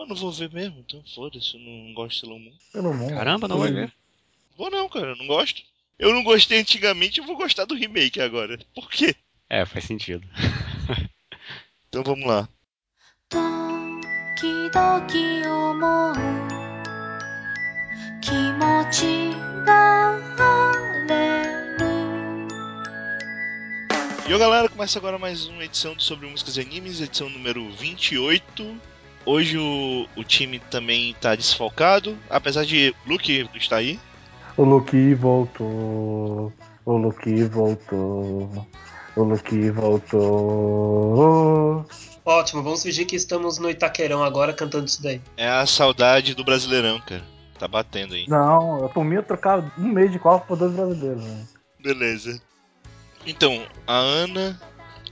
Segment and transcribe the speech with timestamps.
[0.00, 2.57] Eu não vou ver mesmo, então foda-se, eu não gosto de Sailor Moon.
[2.73, 3.13] Pelo mundo.
[3.13, 3.93] Caramba, não vai ver.
[4.57, 5.61] Vou não, cara, eu não gosto.
[5.99, 8.59] Eu não gostei antigamente, eu vou gostar do remake agora.
[8.73, 9.15] Por quê?
[9.49, 10.27] É, faz sentido.
[11.89, 12.47] Então vamos lá.
[14.41, 16.15] 時々思う
[18.21, 19.29] 気持ち
[19.63, 21.43] が晴れ
[21.77, 21.81] る
[24.27, 27.69] E ó, galera, começa agora mais uma edição do Sobre Músicas e Animes, edição número
[27.73, 28.81] 28.
[29.25, 33.99] Hoje o, o time também tá desfalcado, apesar de Luke estar aí.
[34.57, 36.53] O Luke voltou.
[36.85, 38.67] O Luke voltou.
[39.15, 41.85] O Luke voltou.
[42.25, 45.21] Ótimo, vamos fingir que estamos no Itaquerão agora cantando isso daí.
[45.35, 47.23] É a saudade do Brasileirão, cara.
[47.57, 48.25] Tá batendo aí.
[48.27, 51.45] Não, eu por mim eu trocava um mês de Copa por dois brasileiros, né?
[51.79, 52.41] Beleza.
[53.25, 54.59] Então, a Ana,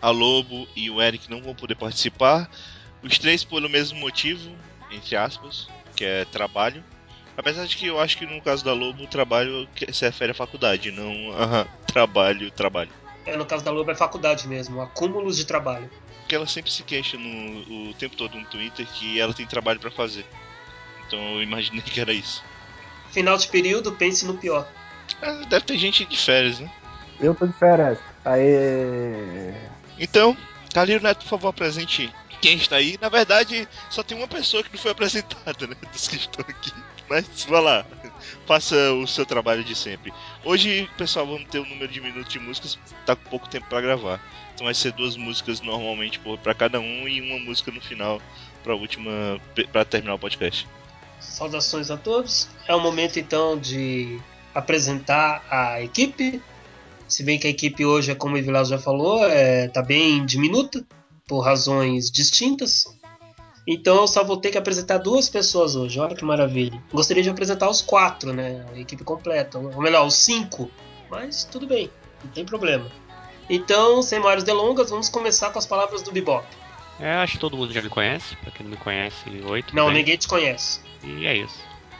[0.02, 2.50] a Lobo e o Eric não vão poder participar.
[3.04, 4.52] Os três pelo mesmo motivo,
[4.92, 6.84] entre aspas, que é trabalho.
[7.38, 10.32] Apesar de que eu acho que no caso da Lobo, o trabalho que- se refere
[10.32, 12.92] à faculdade, não a trabalho, trabalho.
[13.26, 15.90] É, no caso da Lobo é faculdade mesmo, acúmulos de trabalho.
[16.20, 19.80] Porque ela sempre se queixa no, o tempo todo no Twitter que ela tem trabalho
[19.80, 20.26] pra fazer.
[21.08, 22.44] Então eu imaginei que era isso.
[23.12, 24.68] Final de período, pense no pior.
[25.22, 26.70] Ah, deve ter gente de férias, né?
[27.20, 27.98] Eu tô de férias.
[28.26, 29.54] Aê.
[29.98, 30.36] Então,
[30.74, 32.98] Calil Neto, por favor, apresente quem está aí.
[33.02, 35.76] Na verdade, só tem uma pessoa que não foi apresentada, né?
[35.92, 36.72] Dos que estão aqui.
[37.10, 37.86] Mas, vai lá.
[38.46, 40.14] Faça o seu trabalho de sempre.
[40.44, 42.78] Hoje, pessoal, vamos ter um número de minutos de músicas.
[43.06, 44.22] Tá com pouco tempo pra gravar.
[44.54, 48.22] Então vai ser duas músicas normalmente pra cada um e uma música no final
[48.64, 49.40] pra última.
[49.72, 50.68] para terminar o podcast.
[51.20, 52.48] Saudações a todos.
[52.68, 54.20] É o momento então de
[54.54, 56.42] apresentar a equipe.
[57.08, 60.24] Se bem que a equipe hoje, é como o Vilas já falou, é, tá bem
[60.26, 60.86] diminuta,
[61.30, 62.86] por razões distintas.
[63.68, 66.82] Então eu só vou ter que apresentar duas pessoas hoje, olha que maravilha.
[66.92, 68.66] Gostaria de apresentar os quatro, né?
[68.74, 69.60] A equipe completa.
[69.60, 70.72] Ou melhor, os cinco.
[71.10, 71.90] Mas tudo bem,
[72.26, 72.92] não tem problema.
[73.48, 76.46] Então, sem maiores delongas, vamos começar com as palavras do Bebop.
[77.00, 78.36] É, acho que todo mundo já me conhece.
[78.38, 79.16] Pra quem não me conhece,
[79.48, 79.96] oi, tudo Não, bem?
[79.96, 80.82] ninguém te conhece.
[81.04, 81.56] E é isso.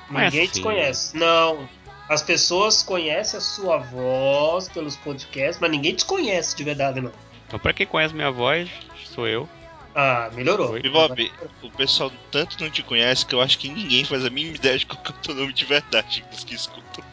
[0.10, 1.16] Mas Ninguém te assim- conhece.
[1.18, 1.70] Não.
[2.10, 7.12] As pessoas conhecem a sua voz pelos podcasts, mas ninguém te conhece de verdade, não.
[7.50, 8.70] Então, pra quem conhece minha voz,
[9.06, 9.50] sou eu.
[9.96, 10.74] Ah, melhorou.
[10.74, 10.82] Oi.
[10.88, 11.32] Bob,
[11.64, 14.78] o pessoal tanto não te conhece que eu acho que ninguém faz a mínima ideia
[14.78, 17.04] de qual que é o teu nome de verdade dos que escutam.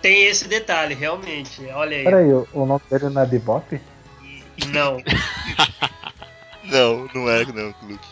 [0.00, 1.60] Tem esse detalhe, realmente.
[1.72, 2.04] Olha aí.
[2.04, 3.80] Peraí, o, o nome dele não é Bebop?
[4.68, 5.02] Não.
[6.64, 8.06] Não, não é não, Luke.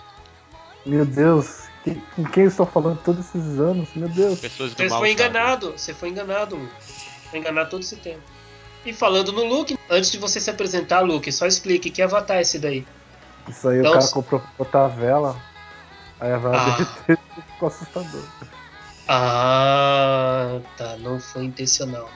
[0.87, 3.89] Meu Deus, que- com quem eu estou falando todos esses anos?
[3.95, 4.41] Meu Deus.
[4.41, 4.99] Pessoas do Você mal.
[5.01, 5.73] foi enganado.
[5.73, 6.73] Você foi enganado, Luke.
[7.31, 8.23] Foi enganado todo esse tempo.
[8.87, 12.43] E falando no Luke, antes de você se apresentar, Luke, só explique que avatar é
[12.43, 12.87] esse daí.
[13.49, 15.37] Isso aí Então, o cara se- comprou pra botar a vela.
[16.21, 16.71] Aí a vela Ah.
[16.77, 18.23] derreteu e ficou assustador.
[19.09, 20.97] Ah, tá.
[20.99, 22.09] Não foi intencional.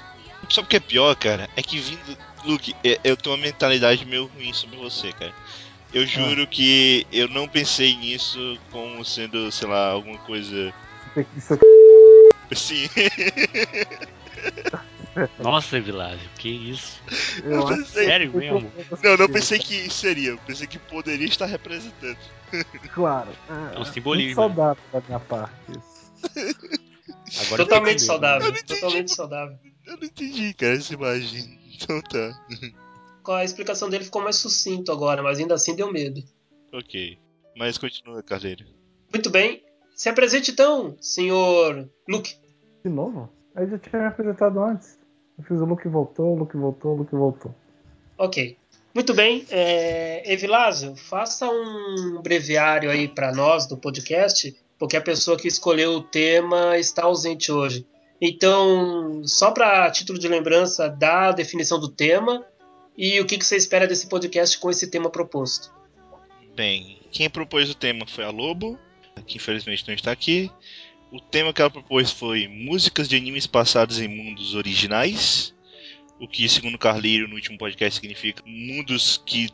[0.49, 1.49] Sabe o que é pior, cara?
[1.57, 2.17] É que vindo.
[2.45, 5.33] Luke, é- eu tenho uma mentalidade meio ruim sobre você, cara.
[5.93, 10.73] Eu juro que eu não pensei nisso como sendo, sei lá, alguma coisa
[11.37, 11.59] Isso
[12.51, 12.89] assim.
[15.43, 17.03] Nossa, Vilásio, que isso?
[17.45, 18.71] eu pensei- Sério mesmo?
[19.03, 20.31] Não, não pensei que seria.
[20.31, 22.19] Eu pensei que poderia estar representando.
[22.93, 23.31] Claro.
[23.49, 24.35] É um muito simbolismo.
[24.35, 25.53] saudável da minha parte.
[27.47, 28.53] Agora Totalmente saudável.
[28.65, 29.57] Totalmente saudável.
[29.87, 31.59] Eu não entendi, cara, essa imagem.
[31.81, 32.33] Então tá.
[33.33, 36.23] A explicação dele ficou mais sucinto agora, mas ainda assim deu medo.
[36.73, 37.17] Ok.
[37.57, 38.65] Mas continua, Carleiro.
[39.13, 39.63] Muito bem.
[39.95, 42.35] Se apresente então, senhor Luke.
[42.85, 43.33] De novo?
[43.55, 44.99] Aí já tinha me apresentado antes.
[45.41, 47.55] Eu fiz o Luke voltou, o Luke voltou, o Luke voltou.
[48.19, 48.59] Ok.
[48.95, 49.47] Muito bem.
[49.51, 50.31] É...
[50.31, 56.03] Evilásio, faça um breviário aí para nós do podcast, porque a pessoa que escolheu o
[56.03, 57.87] tema está ausente hoje.
[58.21, 62.45] Então, só para título de lembrança, dá a definição do tema
[62.95, 65.73] e o que, que você espera desse podcast com esse tema proposto.
[66.55, 68.79] Bem, quem propôs o tema foi a Lobo,
[69.27, 70.51] que infelizmente não está aqui.
[71.13, 75.55] O tema que ela propôs foi músicas de animes passados em mundos originais.
[76.21, 79.49] O que, segundo Carlírio, no último podcast, significa mundos que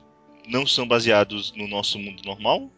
[0.47, 2.70] não são baseados no nosso mundo normal.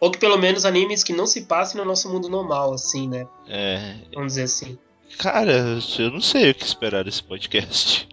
[0.00, 3.26] Ou que pelo menos animes que não se passem no nosso mundo normal, assim, né?
[3.46, 4.78] É, Vamos dizer assim.
[5.18, 5.52] Cara,
[5.98, 8.08] eu não sei o que esperar desse podcast.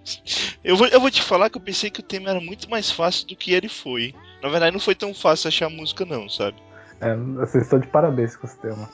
[0.64, 2.92] Eu vou, eu vou te falar que eu pensei que o tema era muito mais
[2.92, 4.14] fácil do que ele foi.
[4.42, 6.58] Na verdade, não foi tão fácil achar música, não, sabe?
[7.00, 8.90] É, vocês estão de parabéns com esse tema.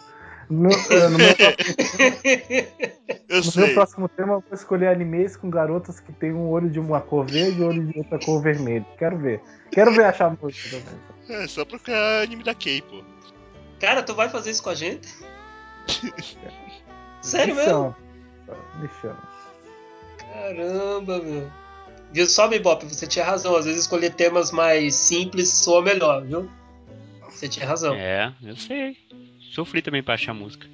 [0.53, 1.33] No, é, no meu,
[3.27, 3.63] Eu no sei.
[3.63, 7.01] meu próximo tema, eu vou escolher animes com garotas que tem um olho de uma
[7.01, 8.85] cor verde e olho de outra cor vermelho.
[8.97, 9.41] Quero ver.
[9.71, 11.43] Quero ver achar música também.
[11.43, 13.01] É só procurar anime da Kay, pô.
[13.79, 15.07] Cara, tu vai fazer isso com a gente?
[17.21, 17.95] Sério me mesmo?
[18.79, 19.23] Me chama.
[20.19, 21.51] Caramba, meu.
[22.11, 22.85] Viu só, Bebop?
[22.85, 23.55] Você tinha razão.
[23.55, 26.47] Às vezes escolher temas mais simples soa melhor, viu?
[27.31, 27.95] Você tinha razão.
[27.95, 28.95] É, eu sei
[29.53, 30.67] sofri também pra achar música.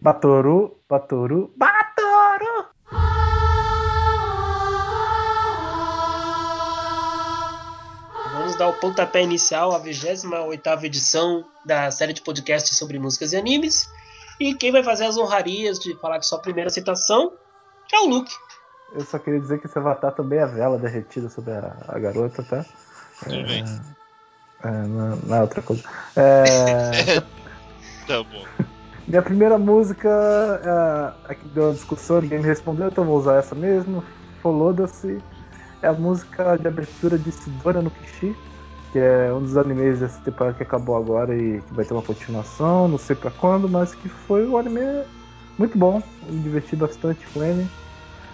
[0.00, 2.66] Batoru, Batoru, Batoru!
[8.32, 13.36] Vamos dar o pontapé inicial à 28 edição da série de podcasts sobre músicas e
[13.36, 13.88] animes.
[14.38, 17.32] E quem vai fazer as honrarias de falar que sua primeira citação
[17.92, 18.32] é o Luke.
[18.92, 21.98] Eu só queria dizer que esse avatar também é a vela derretida sobre a, a
[21.98, 22.64] garota, tá?
[23.22, 23.64] Tudo bem.
[24.62, 25.82] É, não, não é outra coisa.
[26.16, 27.20] É,
[28.06, 28.44] Tá bom.
[29.06, 33.54] minha primeira música, é, aqui deu uma discussão, ninguém me respondeu, então vou usar essa
[33.54, 34.02] mesmo.
[34.42, 35.22] Foloda-se.
[35.82, 38.36] É a música de abertura de Sidora no Kishi,
[38.92, 42.02] que é um dos animes dessa temporada que acabou agora e que vai ter uma
[42.02, 44.80] continuação, não sei pra quando, mas que foi um anime
[45.56, 47.66] muito bom, me diverti bastante com ele.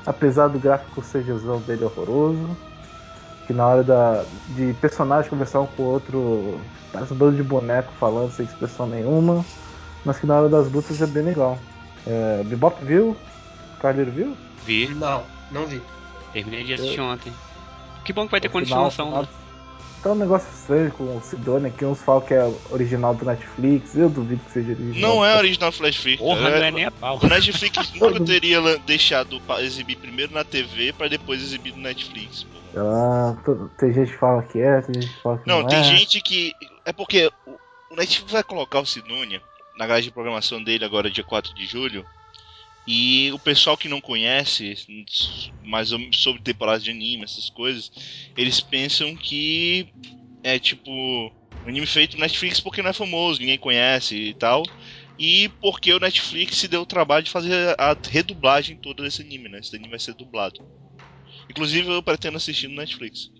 [0.06, 2.56] Apesar do gráfico CGzão dele horroroso,
[3.46, 6.60] que na hora da, de personagem conversar um com o outro,
[6.92, 9.44] parece um bando de boneco falando sem expressão nenhuma,
[10.04, 11.58] mas que na hora das lutas é bem legal.
[12.06, 13.16] É, Bebop viu?
[13.80, 14.36] Carleiro viu?
[14.64, 15.82] Vi, Não, não vi.
[16.32, 17.32] terminei de assistir ontem.
[18.04, 19.28] Que bom que vai ter final- continuação, final- né?
[20.06, 23.96] Tá um negócio estranho com o Sidonia, que uns falam que é original do Netflix,
[23.96, 25.00] eu duvido que seja original.
[25.16, 26.18] Não é original Flash Freak.
[26.22, 27.18] Porra, não é nem a pau.
[27.20, 32.44] O Netflix nunca teria deixado exibir primeiro na TV pra depois exibir no Netflix.
[32.44, 32.56] pô.
[32.78, 33.36] Ah,
[33.78, 35.82] tem gente que fala que é, tem gente que fala que não, Não, tem é.
[35.82, 36.52] gente que.
[36.84, 37.50] É porque o-
[37.90, 39.42] o Netflix vai colocar o Sidonia
[39.76, 42.04] na grade de programação dele agora, dia 4 de julho.
[42.86, 44.74] E o pessoal que não conhece
[45.60, 47.90] mais sobre temporadas de anime, essas coisas,
[48.36, 49.88] eles pensam que
[50.44, 54.62] é tipo um anime feito no Netflix porque não é famoso, ninguém conhece e tal.
[55.18, 59.48] E porque o Netflix se deu o trabalho de fazer a redublagem toda desse anime,
[59.48, 59.58] né?
[59.58, 60.60] Esse anime vai ser dublado.
[61.50, 63.30] Inclusive eu pretendo assistir no Netflix.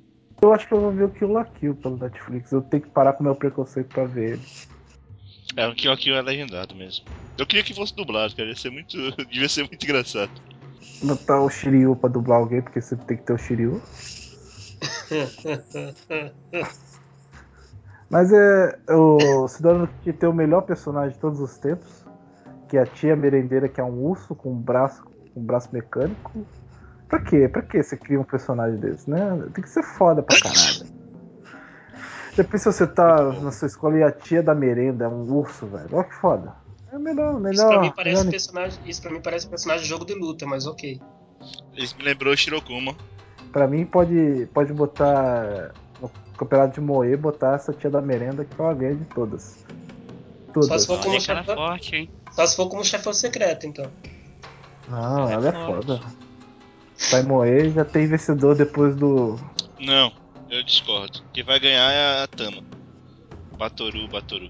[0.42, 2.50] Eu acho que eu vou ver o Kill la Kill pelo Netflix.
[2.50, 4.42] Eu tenho que parar com meu preconceito pra ver ele.
[5.56, 7.06] É, o aqui é legendado mesmo.
[7.38, 8.48] Eu queria que fosse dublado, cara.
[8.48, 8.96] Ia ser muito.
[9.30, 10.30] Devia ser muito engraçado.
[11.02, 13.82] Botar o Shiryu pra dublar alguém, porque sempre tem que ter o Shiryu.
[18.10, 18.78] Mas é.
[18.90, 22.04] O Cidadão que tem o melhor personagem de todos os tempos.
[22.68, 25.68] Que é a tia merendeira, que é um urso com um braço, com um braço
[25.72, 26.46] mecânico.
[27.08, 27.48] Pra quê?
[27.48, 29.18] Pra que você cria um personagem desse, né?
[29.54, 30.95] Tem que ser foda pra caralho.
[32.36, 35.66] Depois se você tá na sua escola e a tia da merenda é um urso,
[35.66, 35.88] velho.
[35.92, 36.54] Olha que foda.
[36.92, 37.52] É melhor, melhor.
[37.52, 38.80] Isso pra mim parece melhor- personagem.
[38.86, 41.00] Isso pra mim parece personagem de jogo de luta, mas ok.
[41.76, 42.94] Isso me lembrou o Shirokuma.
[43.52, 48.60] Pra mim pode, pode botar no campeonato de Moe, botar essa tia da merenda que
[48.60, 49.64] ela ganha de todas.
[50.52, 50.68] Todas.
[50.68, 51.54] Só se for como que cara chefão.
[51.56, 52.10] forte, hein?
[52.32, 53.90] Só se for como chefão secreto, então.
[54.88, 56.00] Não, Ela é ela é foda.
[57.10, 59.38] Vai Moe já tem vencedor depois do.
[59.80, 60.12] Não,
[60.50, 61.20] eu discordo.
[61.32, 62.62] Quem vai ganhar é a Tama.
[63.58, 64.48] Batoru, Batoru.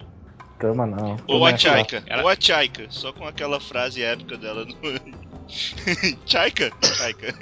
[0.59, 1.17] Tama, não.
[1.29, 2.03] Ou a é Chaika.
[2.07, 2.87] Ela- Ou a Chaika.
[2.89, 4.75] Só com aquela frase épica dela no.
[6.27, 6.71] Chaika?
[6.83, 7.35] Chaika.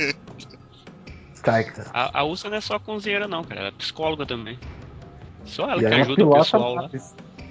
[1.44, 1.86] Chaika.
[1.92, 3.60] A, a Ursa não é só cozinheira, não, cara.
[3.60, 4.58] Ela é psicóloga também.
[5.44, 6.90] Só ela E que ela ajuda o pessoal lá.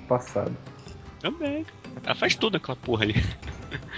[0.07, 0.55] passado.
[1.21, 1.65] Também.
[2.03, 3.15] Ela faz tudo aquela porra ali.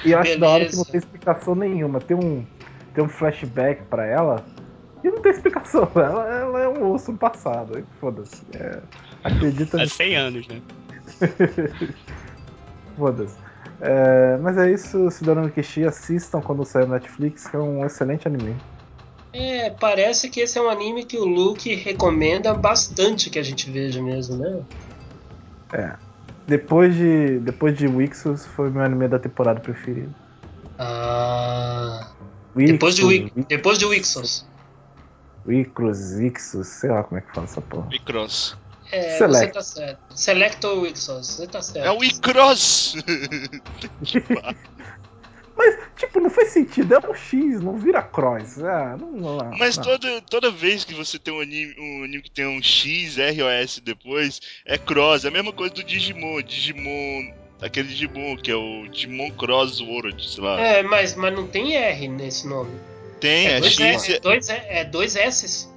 [0.03, 0.77] E eu acho da hora que Beleza.
[0.77, 1.99] não tem explicação nenhuma.
[1.99, 2.45] Tem um,
[2.93, 4.45] tem um flashback pra ela
[5.05, 5.89] e não tem explicação.
[5.95, 7.85] Ela, ela é um osso no passado.
[7.99, 8.41] Foda-se.
[8.53, 8.81] É,
[9.23, 10.61] acredita Há 100 anos, né?
[12.97, 13.35] Foda-se.
[13.81, 18.27] É, mas é isso, Cidadão Kishi, assistam quando sair no Netflix, que é um excelente
[18.27, 18.55] anime.
[19.33, 23.69] É, parece que esse é um anime que o Luke recomenda bastante que a gente
[23.69, 24.63] veja mesmo, né?
[26.47, 30.13] Depois de, depois de Wixos, foi meu anime da temporada preferido.
[30.79, 32.11] Ah.
[32.55, 34.45] Wixos, Depois de, Wi- Wixos, depois de Wixos.
[35.45, 37.87] Wixos, Wixos, sei lá como é que fala essa porra.
[37.93, 38.57] Icross.
[38.91, 39.47] É, Select.
[39.47, 39.99] você tá certo.
[40.15, 41.85] Select ou Wixos, você tá certo.
[41.85, 42.95] É o Icross!
[45.57, 48.59] Mas, tipo, não faz sentido, é um X, não vira cross.
[48.59, 49.85] Ah, não, não, Mas não.
[49.85, 53.41] toda, toda vez que você tem um anime, um anime que tem um X, R
[53.41, 55.23] ou S depois, é Cross.
[55.23, 56.41] É a mesma coisa do Digimon.
[56.41, 57.33] Digimon.
[57.61, 60.59] Aquele Digimon que é o Digimon Cross World, sei lá.
[60.59, 62.77] É, mas, mas não tem R nesse nome.
[63.19, 64.09] Tem, é, dois, X.
[64.09, 65.73] é, é- dois, é, é dois S's.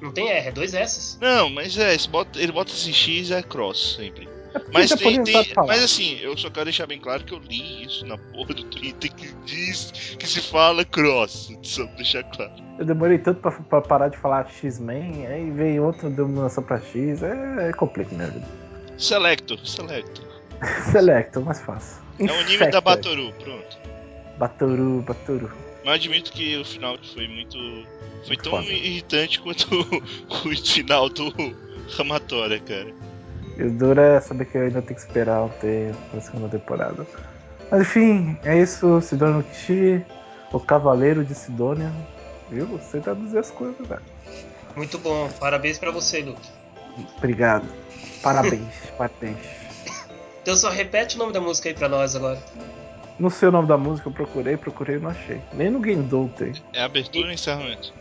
[0.00, 1.18] Não tem R, é dois S's.
[1.20, 4.28] Não, mas é, bota- ele bota esse X é Cross sempre.
[4.54, 7.84] É Mas, tem, tem- mas assim, eu só quero deixar bem claro que eu li
[7.84, 11.52] isso na porra do Twitter que diz que se fala cross.
[11.62, 12.52] Só pra deixar claro.
[12.78, 17.22] Eu demorei tanto pra, pra parar de falar X-Men, aí veio outra denominação pra X,
[17.22, 18.46] é, é complicado minha vida.
[18.96, 20.24] Selector, Selector.
[20.90, 22.02] Selector, mais fácil.
[22.18, 23.78] É o anime da Batoru, pronto.
[24.38, 25.52] Batoru, Batoru.
[25.84, 27.56] Mas admito que o final foi muito.
[27.58, 28.64] Foi Muito tão foda.
[28.68, 31.32] irritante quanto o, o final do
[31.96, 32.92] Ramatora, cara.
[33.56, 36.48] E o duro é saber que eu ainda tenho que esperar um tempo pra segunda
[36.48, 37.06] temporada.
[37.70, 39.00] Mas enfim, é isso.
[39.00, 40.04] Sidonia Kishi,
[40.52, 41.92] o Cavaleiro de Sidônia.
[42.50, 42.66] Viu?
[42.66, 44.02] Você traduzir as coisas, velho.
[44.76, 45.28] Muito bom.
[45.38, 46.48] Parabéns pra você, Luke.
[47.18, 47.66] Obrigado.
[48.22, 49.36] Parabéns, parabéns.
[50.42, 52.42] Então só repete o nome da música aí pra nós agora.
[53.18, 55.40] Não sei o nome da música, eu procurei, procurei e não achei.
[55.52, 57.92] Nem no Gendou tem É abertura ou encerramento?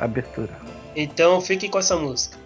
[0.00, 0.50] abertura.
[0.96, 2.36] Então fique com essa música.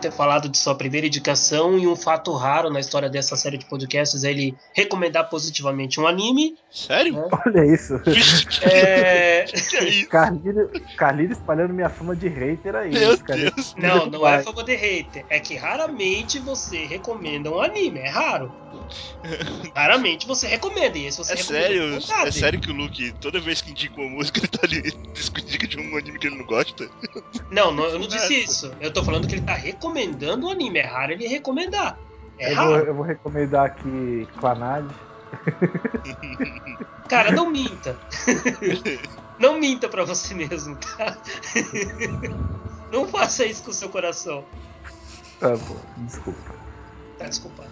[0.00, 3.66] Ter falado de sua primeira indicação e um fato raro na história dessa série de
[3.66, 6.56] podcasts, é ele recomendar positivamente um anime.
[6.70, 7.14] Sério?
[7.14, 7.28] né?
[7.46, 7.98] Olha isso.
[8.00, 8.10] Que,
[9.40, 9.44] É...
[9.44, 10.08] que é isso?
[10.08, 12.90] Carlinho, Carlinho espalhando minha fama de hater aí.
[12.90, 13.52] Meu Carlinho.
[13.54, 13.74] Deus.
[13.76, 15.24] Não, não é favor de hater.
[15.28, 18.00] É que raramente você recomenda um anime.
[18.00, 18.52] É raro.
[19.74, 20.98] Raramente você recomenda.
[20.98, 24.00] E esse você É recomenda sério, é sério que o Luke, toda vez que indica
[24.00, 26.88] uma música, ele tá ali, indica de um anime que ele não gosta?
[27.50, 28.74] Não, não, eu não disse isso.
[28.80, 30.78] Eu tô falando que ele tá recomendando o anime.
[30.78, 31.98] É raro ele recomendar.
[32.38, 32.86] É eu, vou, raro.
[32.86, 34.86] eu vou recomendar aqui Clanad.
[37.08, 37.96] Cara, não minta.
[39.40, 41.16] não minta pra você mesmo, tá?
[42.92, 44.44] não faça isso com o seu coração.
[45.40, 46.54] Tá bom, desculpa.
[47.18, 47.70] Tá desculpado.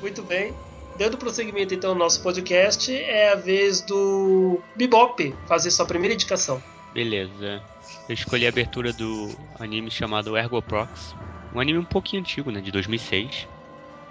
[0.00, 0.54] Muito bem.
[0.98, 6.62] Dando prosseguimento então ao nosso podcast, é a vez do Bebop fazer sua primeira indicação.
[6.92, 7.62] Beleza.
[8.08, 11.14] Eu escolhi a abertura do anime chamado Ergoprox.
[11.54, 12.60] Um anime um pouquinho antigo, né?
[12.60, 13.48] De 2006.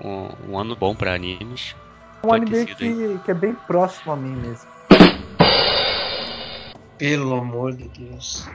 [0.04, 1.76] Um, um ano bom pra animes.
[2.24, 4.77] Um Pode anime que, que é bem próximo a mim mesmo.
[6.98, 8.48] Pelo amor de Deus.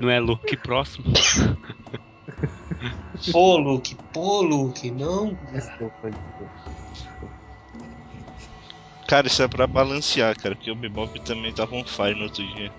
[0.00, 1.06] Não é look próximo?
[3.32, 5.34] Pô, Luke, pô, Luke, não.
[5.52, 6.52] Desculpa, desculpa.
[9.06, 12.44] Cara, isso é pra balancear, cara, porque o Bebop também tava on fire no outro
[12.54, 12.72] dia.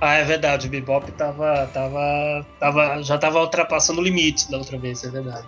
[0.00, 4.78] Ah, é verdade, o Bebop tava, tava, tava, já tava ultrapassando o limite da outra
[4.78, 5.46] vez, é verdade.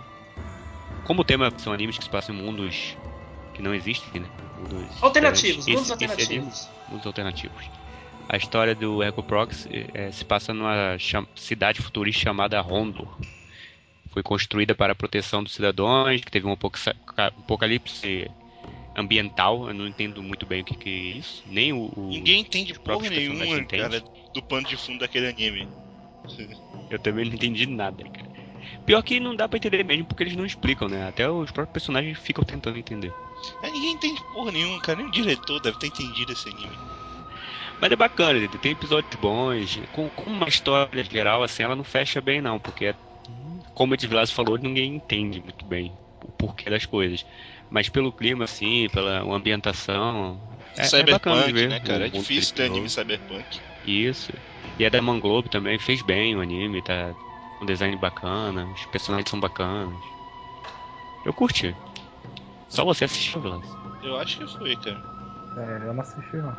[1.03, 2.97] Como o tema são animes que se passam em mundos
[3.53, 4.27] que não existem, né?
[4.59, 6.69] Mundos Alternativos, mundos Esse- esse anime- alternativos.
[6.89, 7.69] mundos alternativos.
[8.27, 13.07] A história do Ergoprox eh, se passa numa cham- cidade futurista chamada Rondor.
[14.11, 18.29] Foi construída para a proteção dos cidadãos, que teve um apoca- apocalipse
[18.95, 19.67] ambiental.
[19.67, 21.43] Eu não entendo muito bem o que, que é isso.
[21.47, 21.91] Nem o.
[21.95, 25.67] o- Ninguém entende porra nenhuma, cara, do pano de fundo daquele anime.
[26.89, 28.29] Eu também não entendi nada, cara.
[28.85, 31.07] Pior que não dá pra entender mesmo, porque eles não explicam, né?
[31.07, 33.11] Até os próprios personagens ficam tentando entender.
[33.61, 36.77] É, ninguém entende porra nenhuma, cara, nem o diretor deve ter entendido esse anime.
[37.81, 39.79] Mas é bacana, tem episódios bons.
[39.91, 42.93] Com, com uma história geral, assim, ela não fecha bem, não, porque,
[43.73, 45.93] como o Edvilas falou, ninguém entende muito bem
[46.37, 47.25] porquê das coisas.
[47.69, 50.39] Mas pelo clima, assim, pela ambientação.
[50.77, 51.69] É, é bacana de cyberpunk, ver.
[51.69, 52.03] né, cara?
[52.03, 53.59] o É difícil ter anime cyberpunk.
[53.85, 54.31] Isso.
[54.77, 57.13] E é da Manglobe também, fez bem o anime, tá
[57.61, 59.99] um design bacana, os personagens são bacanas.
[61.25, 61.75] Eu curti.
[62.69, 63.65] Só você assistiu, Vilas.
[64.03, 65.01] Eu acho que foi, cara.
[65.57, 66.55] É, eu não assisti, não.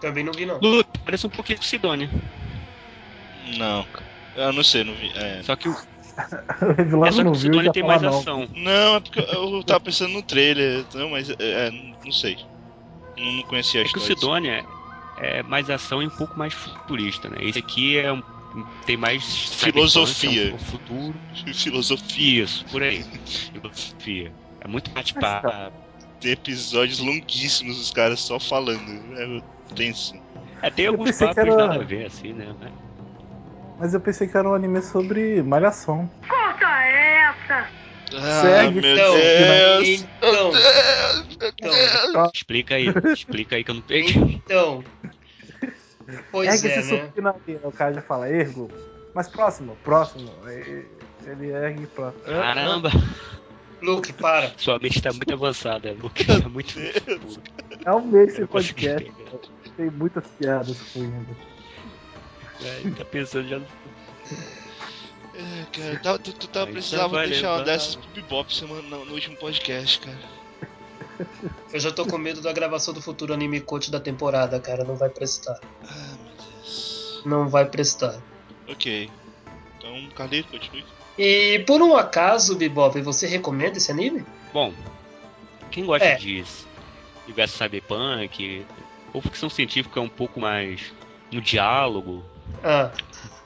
[0.00, 0.58] Também não vi, não.
[0.60, 2.10] Lulu, parece um pouquinho com Sidonia.
[3.58, 4.06] Não, cara.
[4.36, 5.10] Eu não sei, não vi.
[5.14, 5.42] É.
[5.42, 5.72] Só que o,
[6.98, 8.18] O é só que não o viu Sidonia já tem mais não.
[8.20, 8.48] ação.
[8.54, 11.70] Não, é porque eu tava pensando no trailer, não, mas é, é,
[12.04, 12.36] não sei.
[13.16, 14.16] Não, não conhecia a É que o história.
[14.16, 14.64] Sidonia
[15.18, 17.36] é mais ação e um pouco mais futurista, né?
[17.40, 18.22] Esse aqui é um,
[18.86, 20.50] tem mais Filosofia.
[20.50, 21.20] é um futuro.
[21.54, 22.44] Filosofia.
[22.44, 23.04] Isso, por aí.
[23.52, 24.32] Filosofia.
[24.60, 25.72] É muito bate-papo.
[26.20, 28.80] Tem episódios longuíssimos, os caras só falando.
[29.16, 30.14] É tenso.
[30.62, 32.54] É, tem Eu alguns papos era- nada a ver, assim, né?
[33.78, 36.10] Mas eu pensei que era um anime sobre malhação.
[38.12, 39.88] Ah, Segue, meu então, Deus!
[40.00, 40.52] então,
[41.42, 44.42] então, Explica aí, explica aí que eu não peguei.
[44.44, 44.84] então.
[46.32, 47.12] Pois ergue é, esse né?
[47.46, 47.60] aí.
[47.62, 48.70] O cara já fala, ergo.
[49.14, 50.30] Mas próximo, próximo.
[51.24, 52.24] Ele ergue próximo.
[52.24, 52.90] Caramba,
[53.82, 54.52] Luke, para.
[54.56, 56.24] sua mente tá muito avançada, Luke.
[56.24, 56.74] Tá muito.
[57.84, 59.12] É um mês consigo podcast.
[59.76, 61.36] Tem muitas piadas fluindo.
[62.62, 63.66] É, tá pensando já no
[65.34, 69.04] É, cara, tava- tu, tu tava Aí precisava deixar uma dessas pro Bebop semana, no,
[69.06, 70.18] no último podcast, cara.
[71.72, 74.84] Eu já tô com medo da gravação do futuro anime coach da temporada, cara.
[74.84, 75.58] Não vai prestar.
[75.88, 77.22] Ah, meu Deus.
[77.24, 78.20] Não vai prestar.
[78.68, 79.10] Ok.
[79.78, 80.84] Então, Carlito, continue.
[81.22, 84.24] E por um acaso, Bebop, você recomenda esse anime?
[84.54, 84.72] Bom,
[85.70, 86.14] quem gosta É.
[86.14, 86.42] de
[87.26, 88.64] universo cyberpunk,
[89.12, 90.80] ou ficção científica um pouco mais
[91.30, 92.24] no diálogo,
[92.64, 92.90] Ah,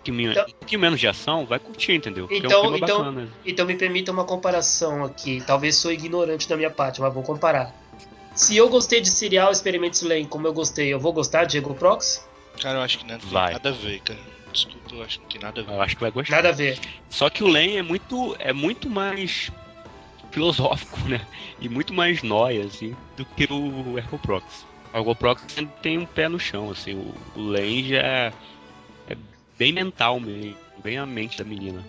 [0.04, 2.28] que me- Então- pouquinho menos de ação, vai curtir, entendeu?
[2.28, 3.28] Porque é Então- um então- bacana.
[3.44, 5.42] então me permita uma comparação aqui.
[5.44, 7.74] Talvez sou ignorante da minha parte, mas vou comparar.
[8.36, 11.74] Se eu gostei de Serial Experiments Lane como eu gostei, eu vou gostar de Ego
[11.74, 12.24] Prox?
[12.60, 13.52] Cara, eu acho que não tem Vai.
[13.52, 14.20] nada a ver, cara.
[14.52, 15.72] Desculpa, eu acho que não tem nada a ver.
[15.72, 16.36] Eu acho que vai gostar.
[16.36, 16.78] Nada a ver.
[17.10, 19.50] Só que o Len é muito, é muito mais
[20.30, 21.20] filosófico, né?
[21.60, 24.64] E muito mais nóia, assim, do que o Ergo Prox.
[24.92, 25.44] O Ergo Prox
[25.82, 26.94] tem um pé no chão, assim.
[26.94, 28.32] O, o Len já é,
[29.08, 29.16] é
[29.58, 31.84] bem mental mesmo, bem a mente da menina.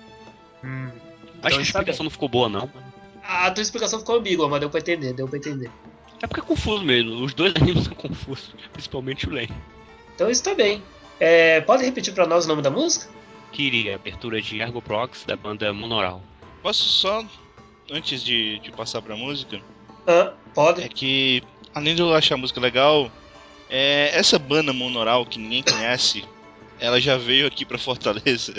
[0.63, 0.97] Hum, Acho
[1.37, 2.05] então que a explicação bem.
[2.05, 2.69] não ficou boa, não.
[3.23, 5.71] A tua explicação ficou ambígua, mas deu pra entender, deu pra entender.
[6.21, 7.23] É porque é confuso mesmo.
[7.23, 9.49] Os dois animes são confusos, principalmente o Len.
[10.15, 10.81] Então está bem.
[11.19, 13.07] É, pode repetir pra nós o nome da música?
[13.51, 16.21] Queria abertura de Ergo Prox da banda Monoral.
[16.61, 17.23] Posso só,
[17.91, 19.61] antes de, de passar pra música,
[20.07, 20.81] Ah, pode.
[20.81, 21.41] é que,
[21.73, 23.09] além de eu achar a música legal,
[23.69, 26.23] é, essa banda monoral que ninguém conhece,
[26.79, 28.53] ela já veio aqui pra Fortaleza.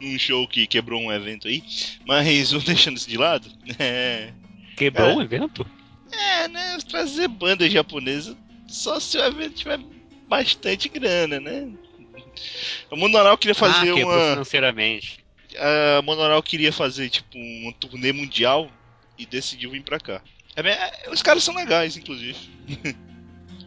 [0.00, 1.62] num show que quebrou um evento aí.
[2.06, 3.46] Mas vou deixando isso de lado.
[3.78, 4.32] É,
[4.76, 5.14] Quebrou É.
[5.16, 5.66] o evento?
[6.12, 6.78] é né?
[6.88, 8.36] Trazer banda japonesa
[8.68, 9.78] só se o evento tiver
[10.32, 11.68] bastante grana, né?
[12.90, 14.30] A Monoral queria fazer ah, uma.
[14.30, 15.22] financeiramente.
[15.58, 18.70] A Monoral queria fazer, tipo, uma turnê mundial
[19.18, 20.22] e decidiu vir pra cá.
[20.56, 22.38] É é- os caras são legais, inclusive.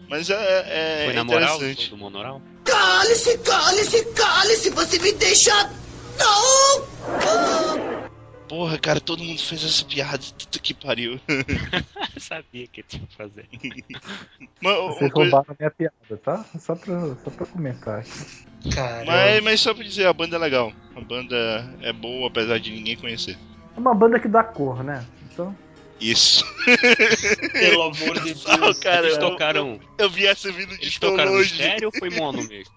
[0.10, 2.42] Mas é, é, Foi na moral do Monoral?
[2.64, 5.70] Cale-se, cale-se, cale-se, você me deixa.
[6.18, 8.15] Não!
[8.48, 10.20] Porra, cara, todo mundo fez essa piada.
[10.38, 11.20] Puta que pariu.
[11.28, 13.48] Eu sabia que tinha que fazer.
[14.62, 16.46] Mas, Vocês coisa- roubaram a minha piada, tá?
[16.60, 18.46] Só pra, só pra comentar aqui.
[18.74, 19.06] Caramba.
[19.12, 20.74] mas, mas só pra dizer, a banda é legal.
[20.96, 21.36] A banda
[21.82, 23.38] é boa, apesar de ninguém conhecer.
[23.76, 25.06] É uma banda que dá cor, né?
[25.32, 25.56] Então,
[26.00, 26.44] Isso.
[27.54, 28.80] Pelo amor de Deus.
[28.80, 31.52] cara, Eles eu- tocaram, Eu vi essa vindo de tão tocaram longe.
[31.52, 32.74] estéreo ou foi mono mesmo?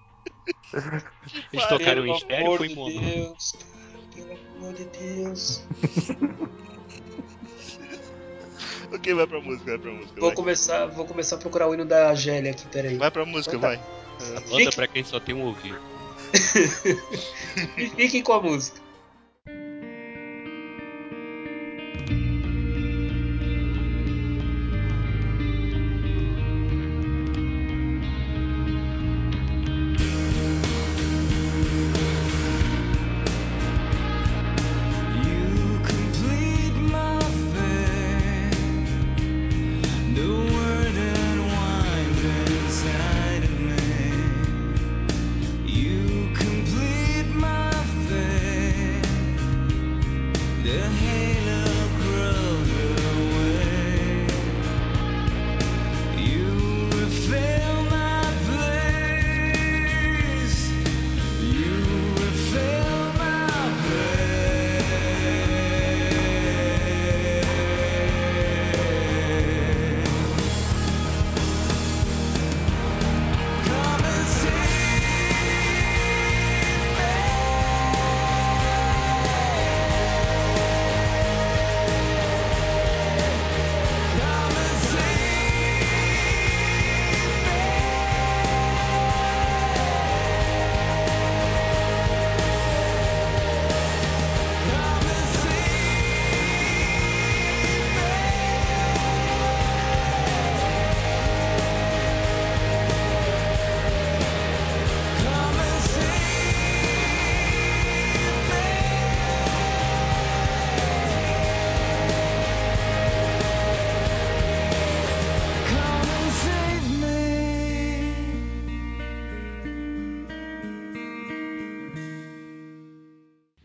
[1.52, 3.00] Eles tocaram em Pelo estéreo ou foi mono?
[3.00, 3.52] Deus.
[4.58, 5.62] Pelo amor de Deus.
[8.90, 10.18] Ok, vai pra música, vai pra música.
[10.18, 12.96] Vou Vai, começar, vou começar a procurar o hino da Gélia aqui, peraí.
[12.96, 13.76] vai pra música, Então tá.
[13.76, 13.76] vai.
[14.36, 15.78] A banda Fique- pra quem só tem um ouvido.
[17.96, 18.80] Fiquem com a música.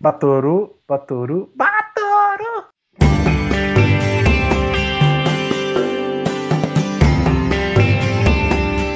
[0.03, 2.67] Batoru, Batoru, Batoru!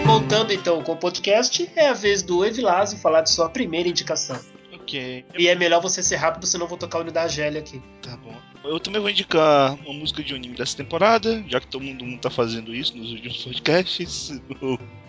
[0.06, 4.38] Voltando então com o podcast, é a vez do Evilásio falar de sua primeira indicação.
[4.74, 5.24] Ok.
[5.38, 7.82] E é melhor você ser rápido, senão eu vou tocar o da Argélia aqui.
[8.02, 8.36] Tá bom.
[8.66, 12.04] Eu também vou indicar uma música de um anime dessa temporada, já que todo mundo,
[12.04, 14.42] mundo tá fazendo isso nos últimos podcasts.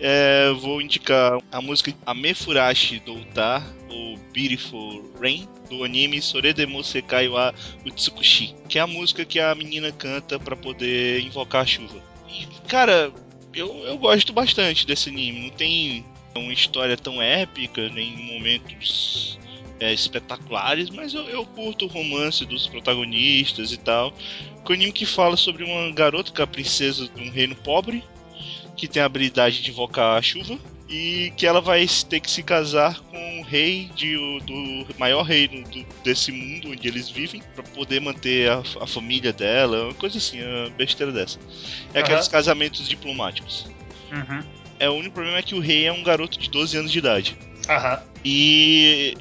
[0.00, 7.28] É, vou indicar a música Amefurashi do Uta, ou Beautiful Rain, do anime Soredemo Sekai
[7.28, 7.54] wa
[7.86, 12.02] Utsukushi, que é a música que a menina canta pra poder invocar a chuva.
[12.28, 13.12] E, cara,
[13.54, 15.42] eu, eu gosto bastante desse anime.
[15.42, 19.38] Não tem uma história tão épica, nem momentos
[19.78, 24.12] é, espetaculares, mas eu, eu curto o romance dos protagonistas e tal.
[24.64, 27.30] Que é um anime que fala sobre uma garota que é a princesa de um
[27.30, 28.02] reino pobre,
[28.82, 32.42] que tem a habilidade de invocar a chuva, e que ela vai ter que se
[32.42, 37.40] casar com o rei de, o- do maior reino do- desse mundo onde eles vivem,
[37.54, 41.38] para poder manter a, a família dela, uma coisa assim, uma besteira dessa.
[41.94, 42.32] É aqueles Aham.
[42.32, 43.68] casamentos diplomáticos.
[44.80, 46.98] É, o único problema é que o rei é um garoto de 12 anos de
[46.98, 47.36] idade.
[47.68, 48.02] Aham.
[48.24, 49.16] E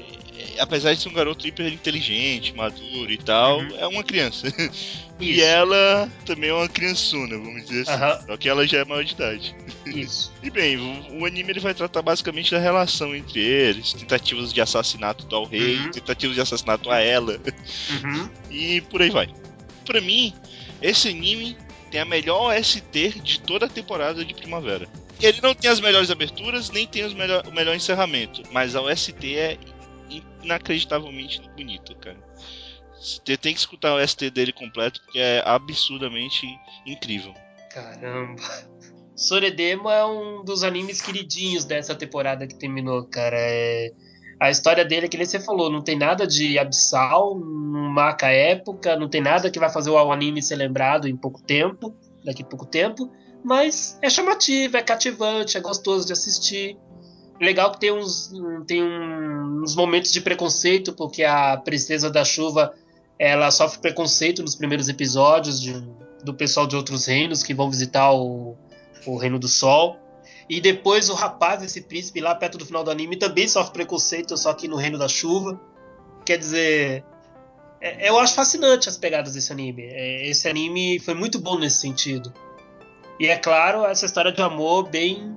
[0.59, 3.75] apesar de ser um garoto hiper inteligente, maduro e tal, Uhum.
[3.77, 4.47] é uma criança.
[5.21, 5.41] E Isso.
[5.43, 7.91] ela também é uma criançona, vamos dizer assim.
[7.91, 8.21] Aham.
[8.25, 9.55] Só que ela já é maior de idade.
[9.85, 10.31] Isso.
[10.41, 14.59] E bem, o, o anime ele vai tratar basicamente da relação entre eles, tentativas de
[14.59, 15.91] assassinato ao rei, Uhum.
[15.91, 17.39] tentativas de assassinato a ela,
[17.91, 18.29] Uhum.
[18.49, 19.29] e por aí vai.
[19.85, 20.33] Pra mim,
[20.81, 21.55] esse anime
[21.91, 24.89] tem a melhor ST de toda a temporada de primavera.
[25.21, 29.37] Ele não tem as melhores aberturas, nem tem melhor, o melhor encerramento, mas a OST
[29.37, 29.55] é
[30.43, 32.17] inacreditavelmente bonita, cara.
[32.99, 36.45] Você tem que escutar o ST dele completo, porque é absurdamente
[36.85, 37.33] incrível.
[37.73, 38.41] Caramba.
[39.15, 43.37] Soredemo é um dos animes queridinhos dessa temporada que terminou, cara.
[43.37, 43.91] É...
[44.39, 48.95] A história dele é que você falou, não tem nada de abissal, não marca época,
[48.95, 51.95] não tem nada que vai fazer o anime ser lembrado em pouco tempo,
[52.25, 53.11] daqui a pouco tempo,
[53.43, 56.77] mas é chamativo, é cativante, é gostoso de assistir.
[57.41, 58.31] Legal que tem uns,
[58.67, 62.71] tem uns momentos de preconceito, porque a Princesa da Chuva
[63.17, 65.73] ela sofre preconceito nos primeiros episódios de-
[66.23, 68.55] do pessoal de outros reinos que vão visitar o,
[69.07, 69.97] o Reino do Sol.
[70.47, 74.37] E depois o rapaz, esse príncipe lá perto do final do anime, também sofre preconceito,
[74.37, 75.59] só que no Reino da Chuva.
[76.25, 77.03] Quer dizer,
[77.81, 79.83] é- eu acho fascinante as pegadas desse anime.
[79.83, 82.31] É, Esse anime foi muito bom nesse sentido.
[83.19, 85.33] E é claro, essa história de amor bem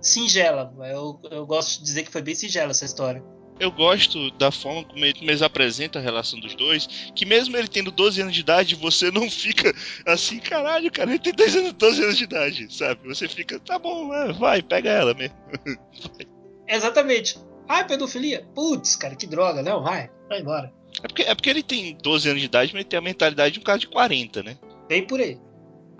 [0.00, 0.72] singela.
[0.90, 3.22] Eu, eu gosto de dizer que foi bem singela essa história.
[3.58, 7.68] Eu gosto da forma como ele- eles apresentam a relação dos dois, que mesmo ele
[7.68, 9.74] tendo 12 anos de idade, você não fica
[10.06, 13.06] assim, caralho, cara, ele tem 10 anos, 12 anos de idade, sabe?
[13.06, 14.08] Você fica, tá bom,
[14.38, 15.36] vai, pega ela mesmo.
[16.66, 17.38] Exatamente.
[17.68, 18.46] Ah, pedofilia?
[18.54, 19.62] Putz, cara, que droga.
[19.62, 20.72] Não, vai, vai embora.
[21.02, 23.54] É porque, é porque ele tem 12 anos de idade, mas ele tem a mentalidade
[23.54, 24.56] de um cara de 40, né?
[24.88, 25.38] Vem por aí.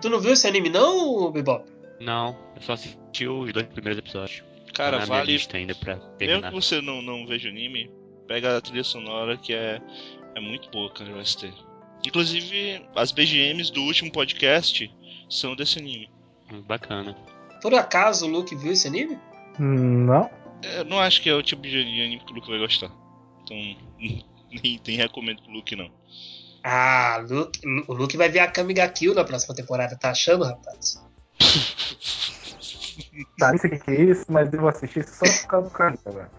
[0.01, 1.69] Tu não viu esse anime não, Bebop?
[1.99, 4.43] Não, só assisti os dois primeiros episódios.
[4.73, 5.33] Cara, tá vale.
[5.33, 6.49] lista ainda pra Mesmo terminar.
[6.49, 7.91] que você não, não veja o anime,
[8.27, 9.81] pega a trilha sonora que é,
[10.35, 11.51] é muito boa, cara, o ST.
[12.05, 14.91] Inclusive, as BGMs do último podcast
[15.29, 16.09] são desse anime.
[16.51, 17.15] Hum, Bacana.
[17.61, 19.19] Por acaso o Luke viu esse anime?
[19.59, 20.29] Não?
[20.63, 22.91] Eu não acho que é o tipo de anime que o Luke vai gostar.
[23.43, 23.57] Então,
[23.99, 25.91] nem, nem recomendo pro Luke, não.
[26.63, 31.03] Ah, Luke, o Luke vai ver a Kamiga Kill na próxima temporada, tá achando, rapaz?
[33.37, 36.31] Tá, não sei o que é isso, mas devo assistir só por causa do agora.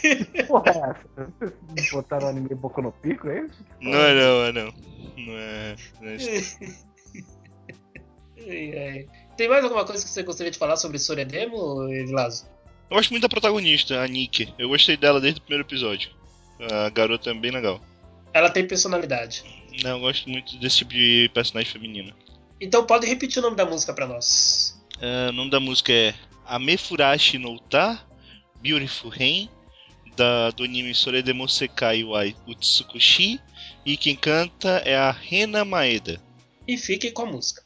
[0.00, 1.32] Que Porra, é essa?
[1.68, 3.64] Vocês botaram o anime Boku no Pico, é isso?
[3.80, 4.74] Não é não, é não.
[5.16, 5.76] Não é.
[6.00, 6.58] Não é isso.
[8.48, 9.08] Ai, ai.
[9.36, 12.46] Tem mais alguma coisa que você gostaria de falar sobre Soredemo, Vilazo?
[12.90, 14.52] Eu gosto muito da protagonista, a Nick.
[14.58, 16.10] Eu gostei dela desde o primeiro episódio.
[16.72, 17.80] A garota é bem legal.
[18.32, 19.44] Ela tem personalidade.
[19.82, 22.14] Não, eu gosto muito desse tipo de personagem feminino.
[22.60, 24.78] Então pode repetir o nome da música pra nós.
[25.00, 27.98] É, o nome da música é Amefurashi no Uta,
[28.60, 29.48] Beautiful Rain,
[30.16, 33.40] da, do anime Soredemo Sekai wa Utsukushi.
[33.86, 36.20] E quem canta é a Rena Maeda.
[36.68, 37.62] E fique com a música.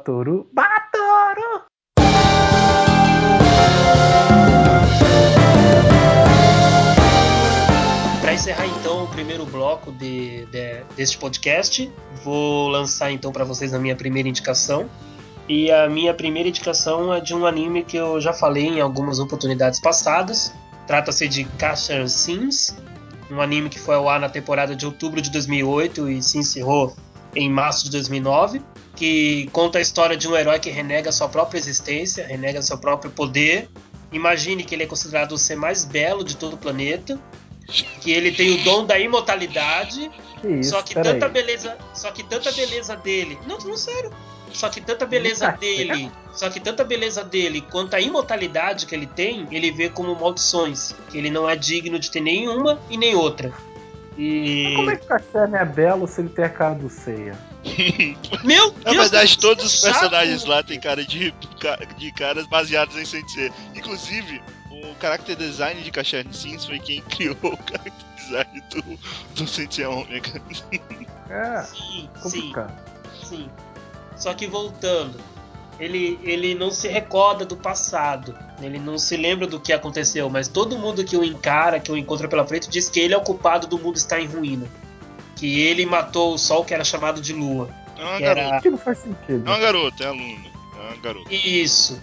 [0.00, 0.48] Batoru.
[0.54, 1.64] Batoru!
[8.22, 11.92] Para encerrar então o primeiro bloco de, de, deste podcast,
[12.24, 14.88] vou lançar então para vocês a minha primeira indicação.
[15.46, 19.18] E a minha primeira indicação é de um anime que eu já falei em algumas
[19.18, 20.54] oportunidades passadas.
[20.86, 22.74] Trata-se de Casher Sims,
[23.30, 26.96] um anime que foi ao ar na temporada de outubro de 2008 e se encerrou
[27.34, 28.62] em março de 2009,
[28.96, 33.10] que conta a história de um herói que renega sua própria existência, renega seu próprio
[33.10, 33.68] poder.
[34.12, 37.18] Imagine que ele é considerado o ser mais belo de todo o planeta,
[38.00, 42.24] que ele tem o dom da imortalidade, Que isso, só que tanta beleza, só que
[42.24, 43.38] tanta beleza dele.
[43.46, 44.10] Não, não sério.
[44.52, 49.06] Só que tanta beleza dele, só que tanta beleza dele quanto a imortalidade que ele
[49.06, 53.14] tem, ele vê como maldições, que ele não é digno de ter nenhuma e nem
[53.14, 53.52] outra.
[54.16, 57.38] E Como é que o Cassiano é belo se ele tem a cara do Ceia?
[58.44, 61.32] meu Na Deus, verdade, que todos os personagens lá têm cara de,
[61.96, 63.52] de caras baseados em Sensei.
[63.74, 68.98] Inclusive, o character design de Cachorro Sims foi quem criou o character design do,
[69.34, 70.42] do Sensei Omega.
[71.28, 72.10] É, Sim, sim.
[72.20, 72.78] complicado.
[73.22, 73.50] Sim.
[74.16, 75.18] Só que voltando,
[75.80, 78.36] ele, ele não se recorda do passado.
[78.60, 81.96] Ele não se lembra do que aconteceu, mas todo mundo que o encara, que o
[81.96, 84.68] encontra pela frente, diz que ele é o culpado do mundo estar em ruína.
[85.36, 87.70] Que ele matou o sol que era chamado de lua.
[87.98, 88.46] É uma Que garota.
[88.48, 89.46] era Que não faz sentido.
[89.46, 90.50] É uma garota, é aluna.
[90.78, 91.32] É uma garota.
[91.34, 92.00] isso.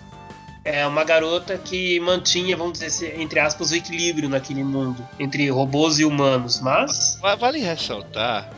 [0.65, 5.49] É uma garota que mantinha, vamos dizer, assim, entre aspas, o equilíbrio naquele mundo entre
[5.49, 6.59] robôs e humanos.
[6.59, 8.49] Mas Va- Vale ressaltar,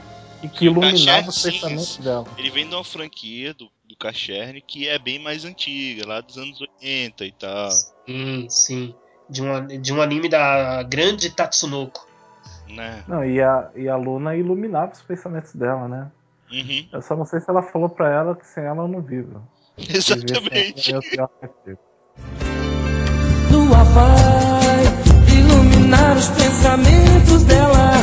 [0.41, 2.25] E que iluminava os pensamentos dela.
[2.37, 6.59] ele vem de uma franquia do Cacherne que é bem mais antiga, lá dos anos
[6.61, 7.69] 80 e tal.
[7.69, 8.95] sim, sim.
[9.29, 12.07] De um, de um anime da grande Tatsunoko.
[12.67, 13.03] Né?
[13.07, 16.11] Não, e a, e a Luna iluminava os pensamentos dela, né?
[16.51, 16.87] Uhum.
[16.91, 19.41] Eu só não sei se ela falou pra ela que sem ela eu não vivo.
[19.77, 20.91] Exatamente.
[20.91, 21.77] é.
[23.51, 24.83] Lua vai
[25.35, 27.93] iluminar os pensamentos dela.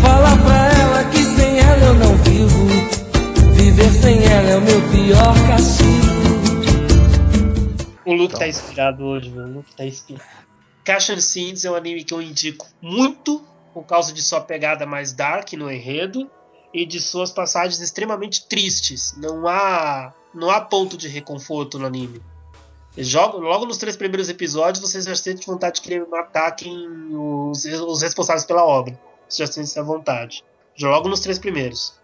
[0.00, 3.01] Fala pra ela que sem ela eu não vivo.
[3.72, 5.88] Viver sem ela é o meu pior castigo.
[8.04, 9.46] O Luke tá inspirado hoje, meu.
[9.46, 10.28] O Luke tá inspirado.
[10.84, 15.14] Cashin Scenes é um anime que eu indico muito por causa de sua pegada mais
[15.14, 16.30] dark no enredo
[16.74, 19.14] e de suas passagens extremamente tristes.
[19.16, 22.20] Não há, não há ponto de reconforto no anime.
[22.98, 27.64] Jogo, logo nos três primeiros episódios você já sente vontade de querer matar quem os,
[27.64, 29.00] os responsáveis pela obra.
[29.26, 30.44] Você já sente essa vontade.
[30.78, 32.01] Logo nos três primeiros.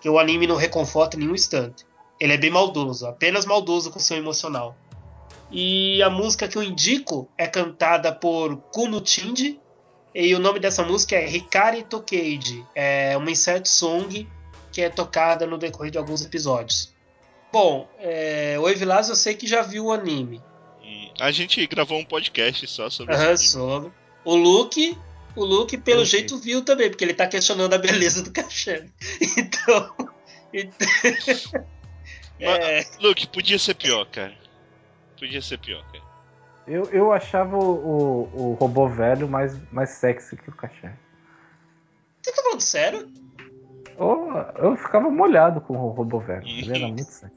[0.00, 1.84] Porque o anime não reconforta em nenhum instante.
[2.18, 4.74] Ele é bem maldoso, apenas maldoso com seu emocional.
[5.52, 9.60] E a música que eu indico é cantada por Kuno Chindi.
[10.14, 12.64] E o nome dessa música é Hikari Tokeiji.
[12.74, 14.26] É uma insert song
[14.72, 16.94] que é tocada no decorrer de alguns episódios.
[17.52, 20.40] Bom, é, o Evilás eu sei que já viu o anime.
[21.20, 23.36] A gente gravou um podcast só sobre anime.
[23.36, 23.92] sobre.
[24.24, 24.96] O Luke,
[25.36, 26.06] o Luke pelo vi.
[26.06, 28.86] jeito viu também, porque ele tá questionando a beleza do cachê.
[29.38, 29.94] Então.
[30.52, 31.62] então
[32.40, 34.34] é, Luke, podia ser pior, cara.
[35.18, 36.02] Podia ser pior, cara.
[36.66, 40.96] Eu, eu achava o, o, o robô velho mais, mais sexy que o cachorro.
[42.22, 43.08] você tá falando sério?
[43.98, 46.42] Eu, eu ficava molhado com o robô velho.
[46.48, 47.34] Ele era muito sexy.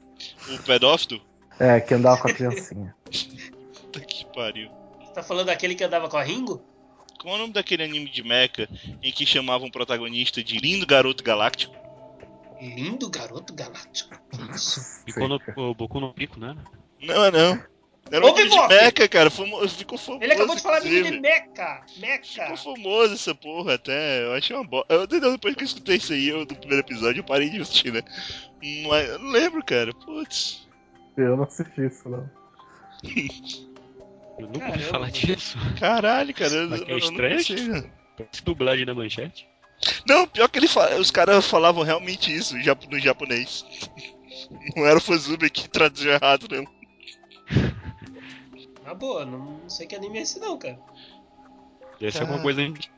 [0.52, 1.20] O pedófilo?
[1.58, 2.94] É, que andava com a criancinha.
[3.04, 4.70] Puta que pariu.
[5.00, 6.64] Você tá falando daquele que andava com a Ringo?
[7.24, 8.68] Qual é o nome daquele anime de mecha
[9.02, 11.74] em que chamavam o protagonista de lindo garoto galáctico?
[12.60, 14.14] Lindo garoto galáctico.
[14.30, 15.02] Que isso?
[15.06, 16.54] Ficou no, o Boku no Pico, né?
[17.00, 17.64] Não, não.
[18.10, 19.30] Era um Ô, anime de mecha, cara.
[19.30, 19.66] Famo...
[19.66, 20.22] Ficou famoso.
[20.22, 21.86] Ele acabou de falar de meca.
[21.96, 22.22] Meca.
[22.26, 24.22] Ficou famoso essa porra até.
[24.22, 24.92] Eu achei uma bosta.
[24.92, 27.90] Eu, depois que eu escutei isso aí eu, do primeiro episódio, eu parei de assistir,
[27.90, 28.02] né?
[28.86, 29.94] Mas eu não lembro, cara.
[29.94, 30.68] Putz.
[31.16, 32.28] Eu não assisti isso, não.
[34.38, 34.88] Eu nunca ouvi Caramba.
[34.90, 35.56] falar disso.
[35.78, 36.52] Caralho, cara.
[36.52, 37.36] Eu, é eu não estranho.
[37.36, 37.90] consigo.
[38.16, 39.48] Parece dublagem da manchete.
[40.08, 40.94] Não, pior que ele fa...
[40.96, 43.64] os caras falavam realmente isso no japonês.
[44.76, 46.64] Não era o Fuzube que traduziu errado, não.
[48.84, 50.78] Na boa, não, não sei que anime é esse não, cara.
[52.00, 52.20] Deve ser Ah.
[52.22, 52.94] alguma coisa antiga.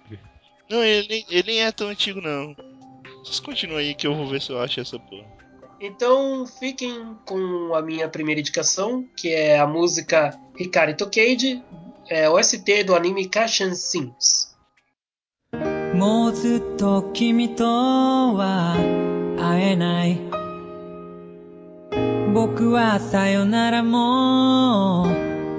[0.69, 2.55] Não, ele, nem- ele nem é tão antigo, não.
[3.25, 5.27] Vocês continuam aí que eu vou ver se eu acho essa porra.
[5.80, 11.64] Então fiquem com a minha primeira indicação, que é a música Hikari Tokeiji,
[12.08, 14.52] é OST do anime Kashan Sims.
[16.02, 18.76] もうずっと君とは
[19.38, 20.20] 会えない
[22.34, 25.06] 僕はさよならも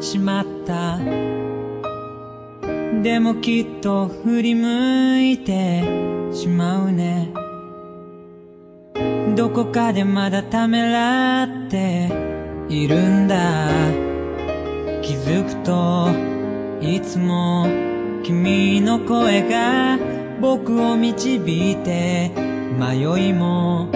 [0.00, 0.98] しまった
[3.02, 5.82] でもきっと振り向いて
[6.32, 7.32] しまうね
[9.37, 12.09] どこかでまだためらって
[12.69, 13.69] いるんだ。
[15.03, 16.09] 気づくと
[16.81, 17.67] いつも
[18.23, 19.99] 君の声が
[20.41, 21.35] 僕を導
[21.73, 22.31] いて
[22.79, 23.91] 迷いも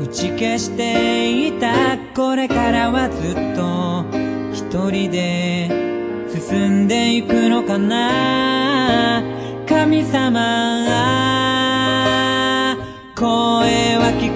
[0.00, 1.96] 打ち消していた。
[2.16, 4.04] これからはずっと
[4.52, 9.22] 一人で進んでいくのかな。
[9.68, 11.22] 神様
[13.14, 14.31] 声は聞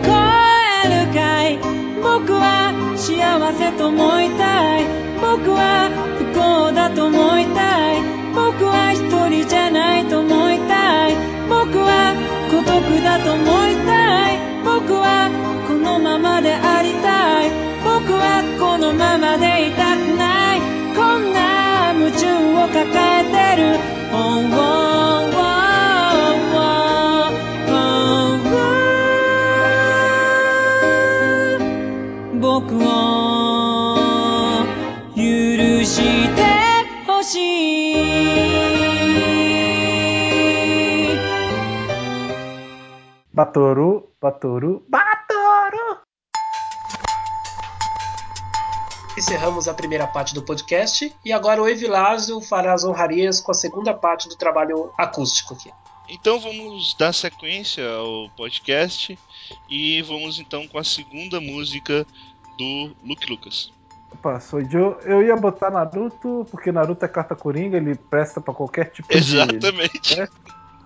[3.53, 4.85] せと思いたい。
[5.20, 8.03] 僕は不幸だと思いたい。
[8.35, 11.14] 僕は一人じゃないと思いたい。
[11.49, 12.14] 僕は
[12.51, 12.72] 孤独
[13.05, 14.38] だと思いたい。
[14.64, 15.31] 僕は
[15.68, 17.51] このままでありたい。
[17.85, 20.61] 僕はこのままでいたくない。
[20.96, 22.85] こんな夢中を抱
[23.20, 24.65] えてる。
[43.57, 46.01] Batoru, Batoru, Batoru!
[49.16, 53.55] Encerramos a primeira parte do podcast e agora o Evilásio fará as honrarias com a
[53.55, 55.71] segunda parte do trabalho acústico aqui.
[56.07, 59.19] Então vamos dar sequência ao podcast
[59.71, 62.07] e vamos então com a segunda música
[62.59, 63.73] do Luke Lucas.
[64.12, 64.97] Opa, sou Joe.
[65.05, 69.17] Eu ia botar Naruto, porque Naruto é carta coringa, ele presta pra qualquer tipo de.
[69.17, 70.29] Exatamente.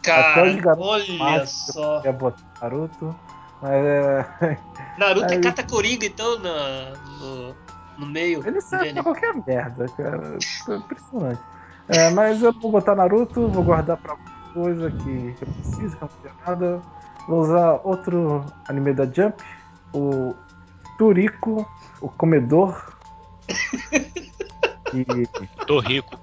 [0.02, 0.56] É?
[0.60, 1.98] Cara, olha só.
[1.98, 3.14] Eu ia botar Naruto.
[3.62, 4.26] Mas é.
[4.98, 7.54] Naruto é Aí- catacoringa então na, no,
[7.98, 8.42] no meio.
[8.46, 8.94] Ele serve dele.
[8.94, 10.38] pra qualquer merda, cara.
[10.68, 11.40] É impressionante.
[11.88, 16.02] É, mas eu vou botar Naruto, vou guardar pra alguma coisa que eu preciso, que
[16.04, 16.82] eu não tenho nada.
[17.28, 19.42] Vou usar outro anime da Jump,
[19.92, 20.34] o
[20.96, 21.68] Turiko,
[22.00, 22.92] o Comedor.
[24.94, 25.04] e
[25.66, 26.18] Tô rico.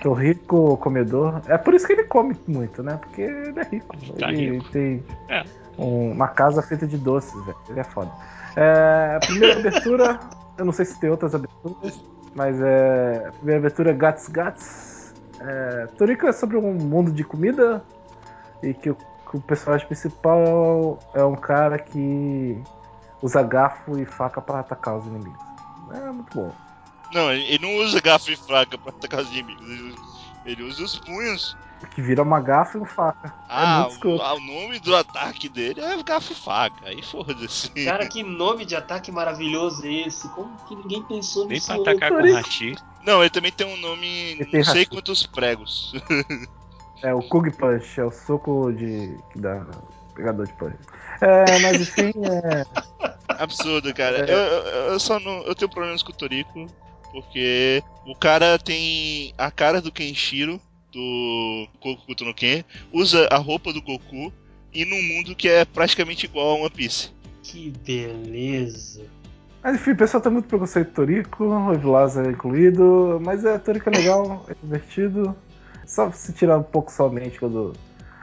[0.00, 1.40] Torrico Comedor.
[1.46, 2.96] É por isso que ele come muito, né?
[3.00, 3.96] Porque ele é rico.
[4.18, 4.70] Tá ele rico.
[4.70, 5.44] tem É.
[5.78, 7.56] um- uma casa feita de doces, velho.
[7.68, 8.10] Ele é foda.
[8.56, 10.18] É, a primeira abertura,
[10.58, 12.00] eu não sei se tem outras aberturas,
[12.34, 13.26] mas é.
[13.28, 15.14] A primeira abertura Gats Gats.
[15.40, 17.82] É, Torrico é sobre um mundo de comida
[18.62, 22.62] e que o, que o personagem principal é um cara que
[23.22, 25.40] usa garfo e faca pra atacar os inimigos.
[25.94, 26.50] É muito bom.
[27.12, 29.68] Não, ele não usa garfo e faca pra atacar os inimigos.
[29.68, 29.94] Ele,
[30.46, 31.56] ele usa os punhos.
[31.94, 33.28] Que vira uma garfo e uma faca.
[33.28, 34.22] é Ah, muito escroto.
[34.22, 36.86] o, ah, o nome do ataque dele é garfo e faca.
[36.86, 37.70] Aí foda-se.
[37.70, 40.28] Cara, que nome de ataque maravilhoso é esse?
[40.28, 41.66] Como que ninguém pensou Nem nisso?
[41.68, 41.88] pra antes?
[41.88, 42.76] atacar com hashi.
[43.02, 44.06] Não, ele também tem um nome.
[44.32, 45.94] Ele tem Não sei quantos pregos.
[47.02, 49.16] É o Kug Punch, é o soco de.
[49.32, 49.64] que dá.
[50.14, 50.76] pegador de punch.
[51.22, 52.66] É, mas enfim, é.
[53.38, 54.18] Absurdo, cara.
[54.18, 54.30] É.
[54.30, 55.42] Eu, eu, eu só não.
[55.44, 56.66] Eu tenho problemas com o Toriko.
[57.12, 60.60] Porque o cara tem a cara do Kenshiro,
[60.92, 64.32] do Goku no Ken, usa a roupa do Goku
[64.72, 67.10] e num mundo que é praticamente igual a One Piece.
[67.42, 69.02] Que beleza.
[69.62, 73.58] Mas enfim, o pessoal tá muito preconceito do Toriko, o Evilasa é incluído, mas é,
[73.58, 75.36] Toriko é legal, é divertido.
[75.86, 77.74] Só se tirar um pouco somente quando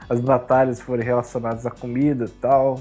[0.10, 2.80] as batalhas forem relacionadas à comida e tal.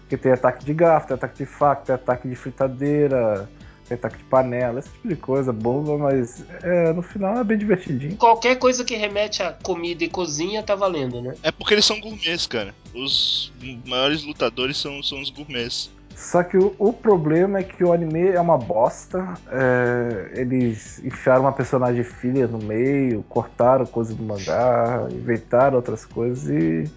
[0.00, 3.48] Porque tem ataque de garfo, tem ataque de faca, tem ataque de fritadeira,
[3.94, 8.16] ataque de panela, esse tipo de coisa boba, mas é, no final é bem divertidinho.
[8.16, 11.34] Qualquer coisa que remete a comida e cozinha tá valendo, né?
[11.42, 12.74] É porque eles são gourmets, cara.
[12.94, 13.52] Os
[13.86, 15.90] maiores lutadores são, são os gourmets.
[16.16, 19.34] Só que o, o problema é que o anime é uma bosta.
[19.52, 26.48] é, eles enfiaram uma personagem filha no meio, cortaram coisa do mangá, inventaram outras coisas
[26.48, 26.90] e.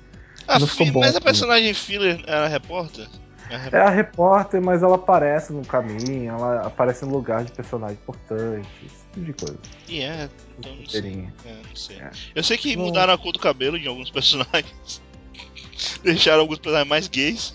[0.47, 3.05] Ah, Não ficou fi- bom mas a personagem filler era repórter?
[3.49, 3.81] É a É repórter.
[3.81, 9.05] a repórter, mas ela aparece no caminho, ela aparece no lugar de personagem importante, esse
[9.13, 9.59] tipo de coisa.
[9.87, 11.01] E é, então não sei.
[11.01, 11.33] Roteirinho.
[11.45, 11.97] É, não sei.
[11.97, 12.11] É.
[12.35, 15.01] Eu sei que mudaram a cor do cabelo de alguns personagens.
[16.03, 17.53] Deixaram alguns personagens mais gays.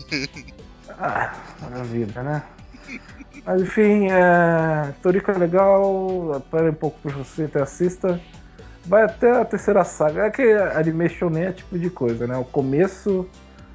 [0.99, 2.42] Ah, a vida, né?
[3.45, 4.92] Mas enfim, é...
[5.03, 8.20] Toriko é legal, espere um pouco pra você até assista.
[8.86, 10.26] Vai até a terceira saga.
[10.26, 12.36] É que anime shonen é tipo de coisa, né?
[12.36, 13.28] O começo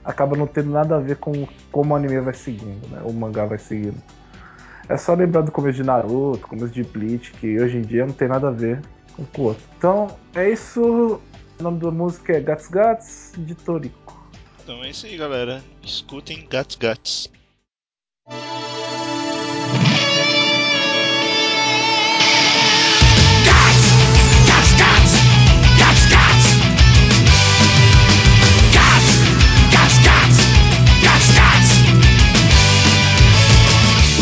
[0.10, 3.00] acaba não tendo nada a ver com como o anime vai seguindo, né?
[3.04, 4.02] O mangá vai seguindo.
[4.88, 8.14] É só lembrar do começo de Naruto, começo de Bleach, que hoje em dia não
[8.14, 8.82] tem nada a ver
[9.16, 9.64] com o outro.
[9.78, 11.22] Então, é isso.
[11.60, 14.28] O nome da música é Gats Gats, de Toriko.
[14.64, 15.64] Então é isso aí, galera.
[15.84, 18.69] Escutem Gats Gats.「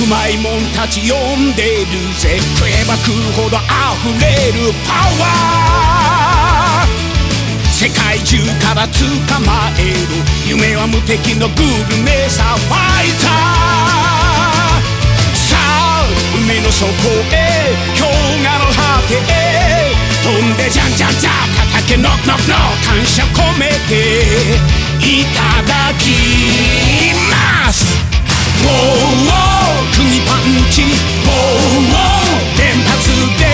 [0.04, 1.88] うまいもんたち呼んでる
[2.20, 2.40] ぜ。
[2.56, 4.72] 食えば食うほど溢れる。
[4.88, 6.88] パワー」
[7.74, 9.00] 「世界中から捕
[9.42, 9.98] まえる。
[10.48, 13.32] 夢は無敵のグルメさファイター」
[15.34, 16.86] 「さあ海の底
[17.32, 18.06] へ氷
[18.46, 21.34] 河の果てへ」「飛んでじゃんじゃんじゃん
[21.74, 24.48] 畑ノックノックノック感謝込めて
[25.02, 26.06] いただき
[27.66, 27.86] ます」
[28.58, 33.46] 「ウォーウォー釘パンチ」「ウォーウォー連発で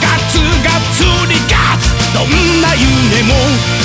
[0.00, 3.34] ガツガツリガツ」「どんな夢も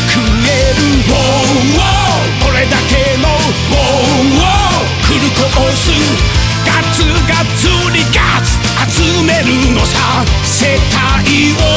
[0.07, 5.91] 食える」「ウォーウォーこれだけのウォーウォーフルコース」
[6.65, 8.57] 「ガツガツリガツ
[8.95, 11.74] 集めるのさ世界を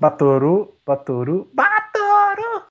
[0.00, 2.66] Batoru, Batoru, Batoru!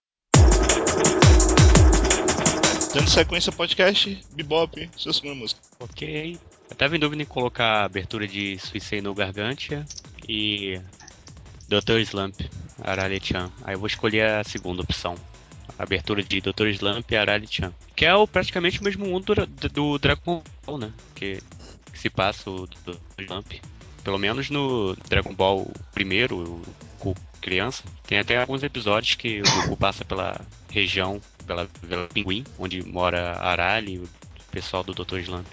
[2.96, 5.60] Dando sequência ao podcast, Bebop, sua segunda música.
[5.78, 6.40] Ok.
[6.70, 9.86] Eu tava em dúvida em colocar a abertura de Suicide no Gargantia
[10.26, 10.80] e
[11.68, 12.00] Dr.
[12.00, 12.40] Slump,
[12.82, 13.52] Arale-chan.
[13.66, 15.16] Aí eu vou escolher a segunda opção.
[15.78, 16.68] A abertura de Dr.
[16.68, 17.74] Slump e Arale-chan.
[17.94, 20.94] Que é o, praticamente o mesmo mundo do, do Dragon Ball, né?
[21.14, 21.42] Que,
[21.92, 22.96] que se passa o Dr.
[23.20, 23.52] Slump.
[24.08, 26.62] Pelo menos no Dragon Ball primeiro,
[27.02, 30.40] o criança, tem até alguns episódios que o Goku passa pela
[30.72, 31.68] região, pela
[32.14, 34.10] Pinguim, onde mora Arale e o
[34.50, 35.18] pessoal do Dr.
[35.18, 35.46] Slump.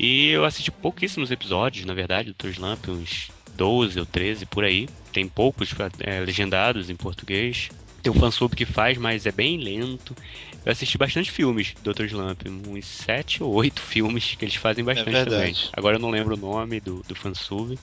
[0.00, 2.48] E eu assisti pouquíssimos episódios, na verdade, do Dr.
[2.48, 4.88] Slump, uns 12 ou 13 por aí.
[5.12, 7.70] Tem poucos é, legendados em português.
[8.02, 10.16] Tem um fansub que faz, mas é bem lento.
[10.64, 12.04] Eu assisti bastante filmes do Dr.
[12.04, 15.30] Slump, uns 7 ou 8 filmes que eles fazem bastante verdade.
[15.30, 15.56] também.
[15.72, 17.78] Agora eu não lembro o nome do, do fansub.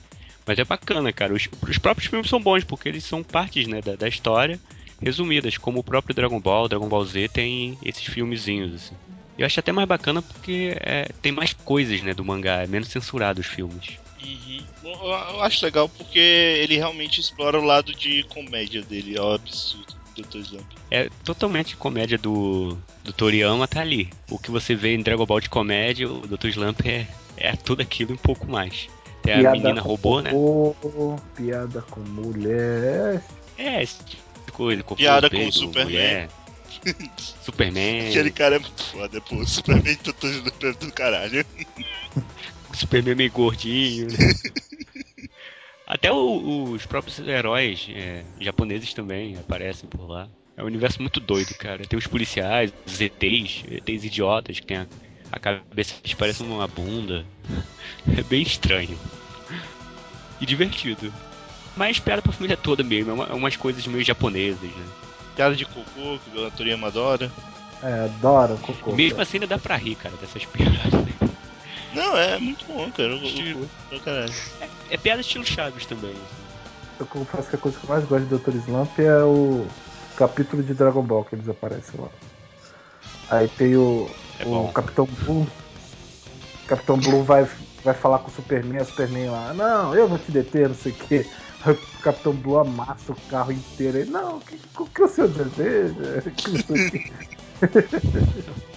[0.46, 1.34] Mas é bacana, cara.
[1.34, 4.58] Os, os próprios filmes são bons, porque eles são partes né, da, da história
[5.00, 8.94] resumidas, como o próprio Dragon Ball, Dragon Ball Z tem esses filmezinhos, assim.
[9.38, 12.88] Eu acho até mais bacana porque é, tem mais coisas, né, do mangá, é menos
[12.88, 13.98] censurado os filmes.
[14.22, 14.62] Uhum.
[14.84, 19.32] Eu, eu acho legal porque ele realmente explora o lado de comédia dele, é o
[19.32, 20.38] absurdo do Dr.
[20.38, 20.66] Slump.
[20.90, 24.10] É totalmente comédia do, do Toriyama tá ali.
[24.30, 26.48] O que você vê em Dragon Ball de comédia, o Dr.
[26.48, 27.06] Slump é,
[27.36, 28.88] é tudo aquilo e um pouco mais.
[29.22, 30.30] Tem a menina com robô, né?
[30.30, 33.22] robô, Piada com mulher.
[33.58, 34.82] É, esse tipo de coisa.
[34.82, 35.84] cocô, Piada com o Superman.
[35.84, 36.28] mulher,
[37.44, 38.08] Superman.
[38.08, 39.44] Aquele cara é muito foda, pô.
[39.46, 40.26] Superman do Dr.
[40.26, 41.44] Slump é do caralho.
[42.72, 44.06] Superman meio gordinho.
[44.06, 44.16] né?
[46.00, 50.26] Até o- os próprios heróis é, japoneses também aparecem por lá.
[50.56, 51.84] É um universo muito doido, cara.
[51.86, 54.86] Tem os policiais, os ETs, ETs idiotas que tem a,
[55.30, 57.24] a cabeça que parece uma bunda.
[58.16, 58.96] É bem estranho.
[60.40, 61.12] E divertido.
[61.76, 64.84] Mas piada pra família toda mesmo, é uma- umas coisas meio japonesas, né?
[65.36, 67.30] Piada de cocô, que o Toriyama adora.
[67.82, 68.92] É, adora o cocô.
[68.92, 70.92] Mesmo assim ainda dá pra rir, cara, dessas piadas.
[71.92, 73.16] Não, é muito bom, cara.
[73.18, 74.32] Do caralho.
[74.60, 74.68] É
[74.98, 76.10] piada estilo Chaves também.
[76.10, 76.50] assim.
[77.00, 78.56] Eu confesso que a coisa que eu mais gosto de Dr.
[78.56, 79.66] Slump é o
[80.16, 82.08] capítulo de Dragon Ball que eles aparecem lá.
[83.30, 84.68] Aí tem o, É o.
[84.68, 85.42] Capitão Blue.
[85.42, 87.48] O Capitão Blue vai,
[87.82, 90.92] vai falar com o Superman, o Superman lá, não, eu vou te deter, não sei
[90.92, 91.26] o quê.
[91.66, 93.98] O Capitão Blue amassa o carro inteiro.
[93.98, 94.90] Ele, não, o que, o que?
[94.92, 95.08] Que o
[96.90, 97.02] quê.
[97.62, 98.44] Aí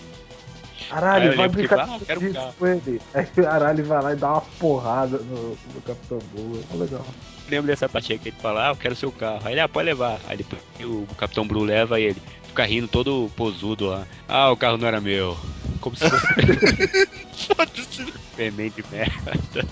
[0.94, 2.54] Aralho, vai brincar disso carro.
[2.58, 3.02] com ele.
[3.14, 6.64] Aí o Aralho vai lá e dá uma porrada no, no Capitão Blue.
[6.74, 7.06] É legal.
[7.50, 9.42] Lembro dessa parte aí que ele fala, ah, eu quero seu carro.
[9.44, 10.20] Aí ele, ah, pode levar.
[10.28, 14.08] Aí depois o Capitão Blue leva e ele fica rindo todo posudo lá.
[14.28, 15.38] Ah, o carro não era meu.
[15.82, 16.26] Como se fosse
[17.56, 18.14] Foda-se.
[18.38, 19.68] De merda.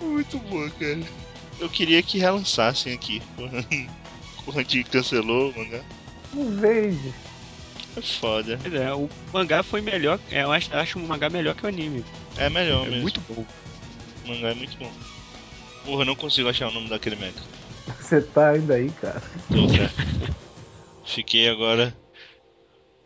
[0.00, 1.00] Muito boa, cara.
[1.58, 3.22] Eu queria que relançassem aqui.
[4.46, 5.80] O Randy cancelou o mangá.
[6.32, 7.12] Não vejo.
[7.96, 8.58] É foda.
[8.62, 10.18] Pois é, o mangá foi melhor.
[10.30, 12.04] é, Eu acho, acho o mangá melhor que o anime.
[12.36, 13.02] É melhor É mesmo.
[13.02, 13.44] muito bom.
[14.24, 14.90] O mangá é muito bom.
[15.84, 17.34] Porra, eu não consigo achar o nome daquele mecha.
[18.00, 19.22] Você tá ainda aí, cara.
[19.48, 19.90] Tô, cara.
[21.04, 21.96] Fiquei agora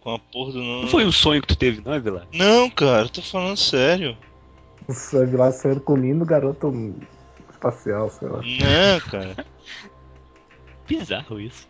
[0.01, 0.83] com a porra do nome.
[0.83, 2.27] Não foi um sonho que tu teve, não, Vila?
[2.33, 4.17] Não, cara, tô falando sério.
[4.89, 6.73] O sangue lá saindo com o lindo garoto
[7.51, 8.39] espacial, sei lá.
[8.43, 9.47] Não, cara.
[10.89, 11.69] Bizarro isso.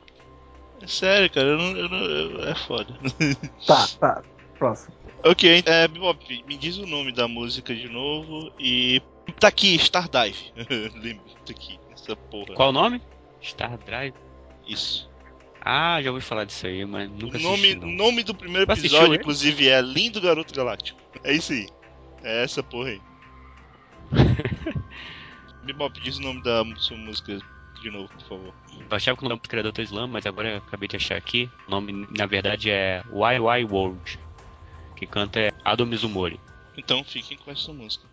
[0.82, 1.46] É sério, cara.
[1.48, 2.94] Eu não, eu não- eu- é foda.
[3.66, 4.22] Tá, tá.
[4.58, 4.94] Próximo.
[5.24, 9.00] ok, é, Bebop, me diz o nome da música de novo e.
[9.38, 10.52] Tá aqui, Stardive.
[10.96, 11.24] Lembra?
[11.46, 12.54] Tá aqui, essa porra.
[12.54, 13.00] Qual o nome?
[13.42, 14.14] Star Drive.
[14.68, 15.08] Isso.
[15.62, 18.90] Ah, já ouvi falar disso aí, mas nunca O nome, assisti, nome do primeiro assistiu
[18.96, 19.22] episódio, ele?
[19.22, 20.98] inclusive, é Lindo Garoto Galáctico.
[21.24, 21.68] É isso aí.
[22.22, 23.00] É essa porra aí.
[25.64, 27.38] Bebop, diz o nome da sua música
[27.80, 28.54] de novo, por favor.
[28.78, 31.16] Eu achava que o nome do criador do Slam, mas agora eu acabei de achar
[31.16, 31.50] aqui.
[31.66, 34.18] O nome, na verdade, é Why Why World.
[34.96, 36.38] Que canta é Ado Mizumori.
[36.76, 38.09] Então fiquem com essa música.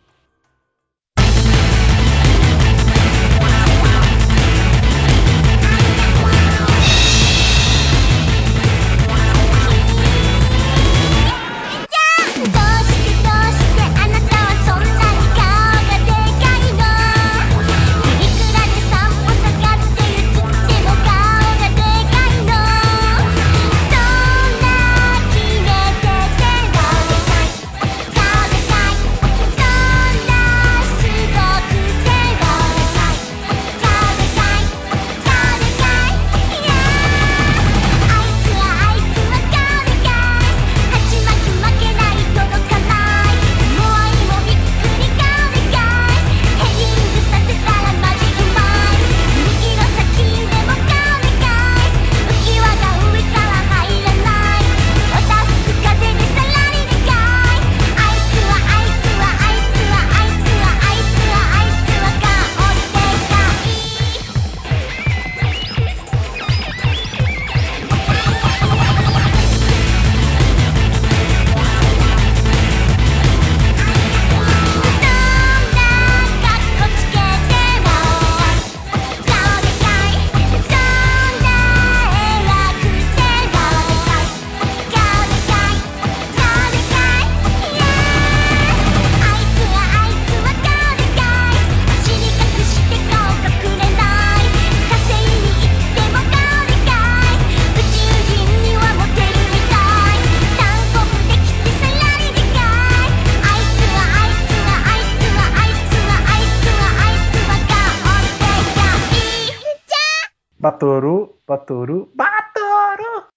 [110.59, 113.27] Batoru, Batoru, Batoru!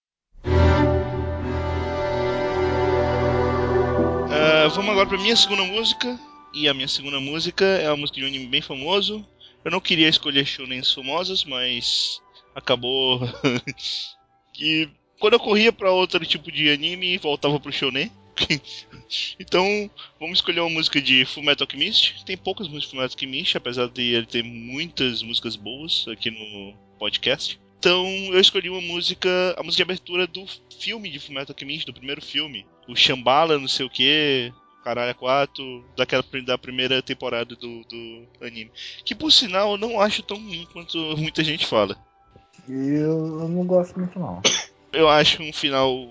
[4.33, 6.19] É, vamos agora pra minha segunda música.
[6.55, 9.23] E a minha segunda música é uma música de um anime bem famoso.
[9.63, 12.23] Eu não queria escolher shonens famosas, mas
[12.55, 13.21] acabou
[14.55, 18.11] que quando eu corria pra outro tipo de anime, voltava pro shonen.
[19.39, 22.25] então, vamos escolher uma música de Fullmetal Alchemist.
[22.25, 26.90] Tem poucas músicas de Fullmetal Alchemist, apesar de ele ter muitas músicas boas aqui no
[27.01, 27.59] podcast.
[27.79, 30.45] Então, eu escolhi uma música, a música de abertura do
[30.79, 32.67] filme de Fullmetal Alchemist, do primeiro filme.
[32.87, 34.53] O Shambhala, não sei o que,
[34.85, 38.71] Caralho 4, daquela, da primeira temporada do, do anime.
[39.03, 41.97] Que, por sinal, eu não acho tão ruim quanto muita gente fala.
[42.69, 44.43] Eu não gosto muito, não.
[44.93, 46.11] Eu acho um final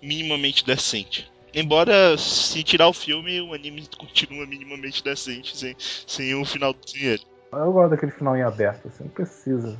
[0.00, 1.30] minimamente decente.
[1.52, 7.02] Embora, se tirar o filme, o anime continua minimamente decente, sem, sem o final sem
[7.02, 7.29] ele.
[7.52, 9.78] Eu gosto daquele final em aberto, assim, não precisa.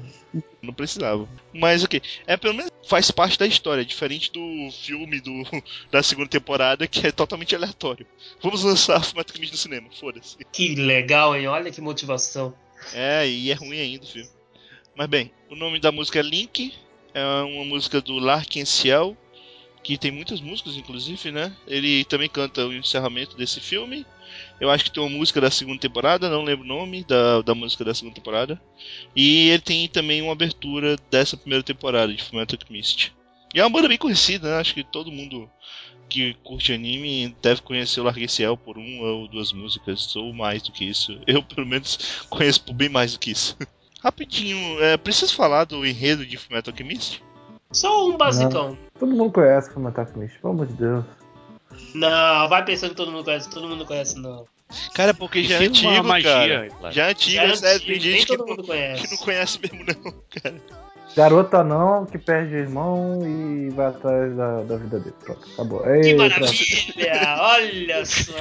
[0.61, 1.29] Não precisava.
[1.53, 2.03] Mas ok.
[2.27, 5.43] É pelo menos faz parte da história, diferente do filme do,
[5.91, 8.07] da segunda temporada, que é totalmente aleatório.
[8.43, 10.37] Vamos lançar Fullmetal Alchemist no cinema, foda-se.
[10.51, 11.47] Que legal, hein?
[11.47, 12.53] Olha que motivação.
[12.93, 14.29] É, e é ruim ainda o filme.
[14.97, 16.75] Mas bem, o nome da música é Link,
[17.15, 19.17] é uma música do Larkin Ciel,
[19.83, 21.55] que tem muitas músicas, inclusive, né?
[21.67, 24.05] Ele também canta o encerramento desse filme.
[24.61, 27.55] Eu acho que tem uma música da segunda temporada, não lembro o nome da, da
[27.55, 28.61] música da segunda temporada.
[29.17, 33.15] E ele tem também uma abertura dessa primeira temporada de Fullmetal Alchemist.
[33.55, 34.61] E é uma banda bem conhecida, né?
[34.61, 35.49] Acho que todo mundo
[36.11, 40.73] que curte anime deve conhecer o Largueciel por uma ou duas músicas, ou mais do
[40.73, 41.19] que isso.
[41.27, 43.57] Eu, pelo menos, conheço por bem mais do que isso.
[44.03, 47.23] Rapidinho, é, preciso falar do enredo de Fullmetal Alchemist?
[47.73, 48.77] Só um basicão.
[48.99, 51.05] Todo mundo conhece Fullmetal Alchemist, pelo amor de Deus.
[51.95, 54.47] Não, vai pensando que todo mundo conhece, todo mundo conhece, não.
[54.95, 56.93] Cara, porque já é antigo, magia, cara.
[56.93, 59.03] Já é antigo, Já é sério, antigo, tem nem gente que todo não, mundo conhece.
[59.03, 60.63] que não conhece mesmo não, cara.
[61.17, 65.15] Garota não, que perde o irmão e vai atrás da, da vida dele.
[65.25, 65.81] Pronto, acabou.
[65.83, 66.31] Que Ei, pronto.
[66.31, 67.37] maravilha!
[67.41, 68.33] Olha só!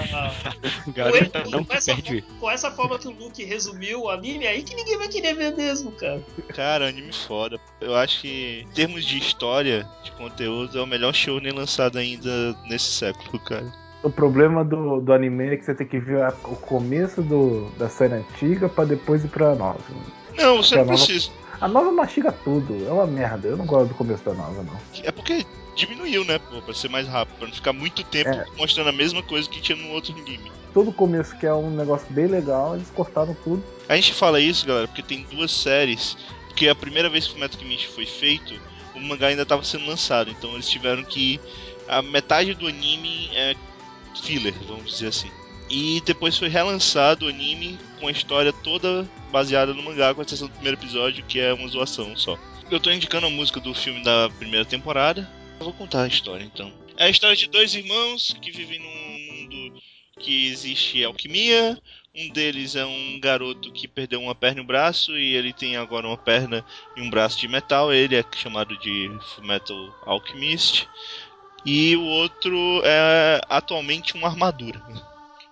[0.93, 2.23] Garota com, não com que essa, perde.
[2.39, 5.33] com essa forma que o Luke resumiu o anime, é aí que ninguém vai querer
[5.33, 6.21] ver mesmo, cara.
[6.55, 7.59] Cara, anime foda.
[7.81, 11.97] Eu acho que, em termos de história, de conteúdo, é o melhor show nem lançado
[11.97, 13.65] ainda nesse século, cara.
[14.03, 17.69] O problema do, do anime é que você tem que ver a- o começo do,
[17.77, 19.79] da série antiga pra depois ir pra nova.
[20.37, 21.29] Não, você não precisa.
[21.59, 23.47] A nova mastiga tudo, é uma merda.
[23.47, 24.79] Eu não gosto do começo da nova, não.
[25.03, 28.45] É porque diminuiu, né, pô, pra ser mais rápido, pra não ficar muito tempo É.
[28.57, 30.51] mostrando a mesma coisa que tinha no outro anime.
[30.73, 33.63] Todo começo que é um negócio bem legal, eles cortaram tudo.
[33.87, 36.15] A gente fala isso, galera, porque tem duas séries.
[36.47, 38.53] Porque a primeira vez que o Metal Alchemist foi feito,
[38.95, 40.29] o mangá ainda estava sendo lançado.
[40.29, 41.39] Então eles tiveram que.
[41.87, 43.55] A metade do anime é
[44.21, 45.31] filler, vamos dizer assim.
[45.69, 50.47] E depois foi relançado o anime com a história toda baseada no mangá, com exceção
[50.47, 52.37] do primeiro episódio, que é uma zoação só.
[52.71, 55.29] Eu tô indicando a música do filme da primeira temporada.
[55.59, 56.71] Eu vou contar a história então.
[56.97, 59.81] É a história de dois irmãos que vivem num mundo
[60.19, 61.77] que existe alquimia.
[62.15, 65.77] Um deles é um garoto que perdeu uma perna e um braço e ele tem
[65.77, 66.65] agora uma perna
[66.97, 67.93] e um braço de metal.
[67.93, 69.09] Ele é chamado de
[69.41, 70.87] Metal Alchemist.
[71.65, 74.81] E o outro é atualmente uma armadura.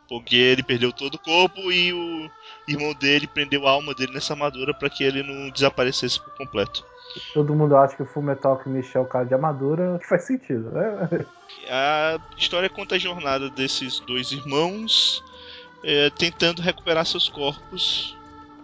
[0.08, 2.30] Porque ele perdeu todo o corpo e o
[2.68, 6.86] irmão dele prendeu a alma dele nessa armadura para que ele não desaparecesse por completo.
[7.34, 10.70] Todo mundo acha que o Fullmetal Alchemist é o cara de armadura, que faz sentido,
[10.72, 11.26] né?
[11.70, 15.24] A história conta a jornada desses dois irmãos
[15.84, 18.16] é, tentando recuperar seus corpos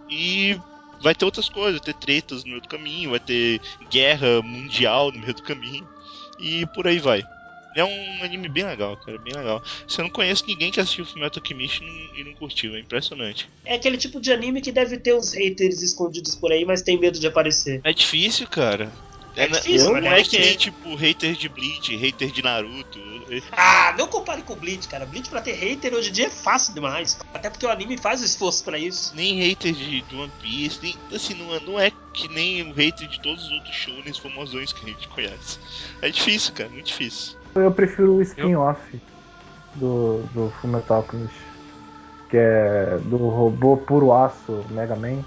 [0.08, 0.58] e
[1.00, 5.10] vai ter outras coisas, vai ter tretas no meio do caminho, vai ter guerra mundial
[5.12, 5.86] no meio do caminho
[6.38, 7.22] e por aí vai.
[7.74, 9.62] É um anime bem legal, cara, bem legal.
[9.86, 12.80] Você não conhece ninguém que assistiu o Fullmetal Alchemist e não, e não curtiu, é
[12.80, 13.48] impressionante.
[13.64, 16.98] É aquele tipo de anime que deve ter uns haters escondidos por aí, mas tem
[16.98, 17.80] medo de aparecer.
[17.82, 18.92] É difícil, cara.
[19.36, 22.40] É na- difícil, não mas é deve que nem tipo hater de Bleach, hater de
[22.40, 23.00] Naruto.
[23.50, 25.04] Ah, não compare com o Bleach, cara.
[25.04, 27.18] Bleach pra ter hater hoje em dia é fácil demais.
[27.32, 29.12] Até porque o anime faz o esforço pra isso.
[29.16, 32.72] nem hater de, de One Piece, nem, assim, não, é- não é que nem o
[32.72, 35.58] hater de todos os outros shonens famosões que a gente conhece.
[36.00, 37.36] É difícil, cara, muito difícil.
[37.54, 38.80] Eu prefiro o spin-off
[39.76, 41.34] do, do Fullmetal Alchemist.
[42.30, 45.22] Que é do robô puro aço Mega Man.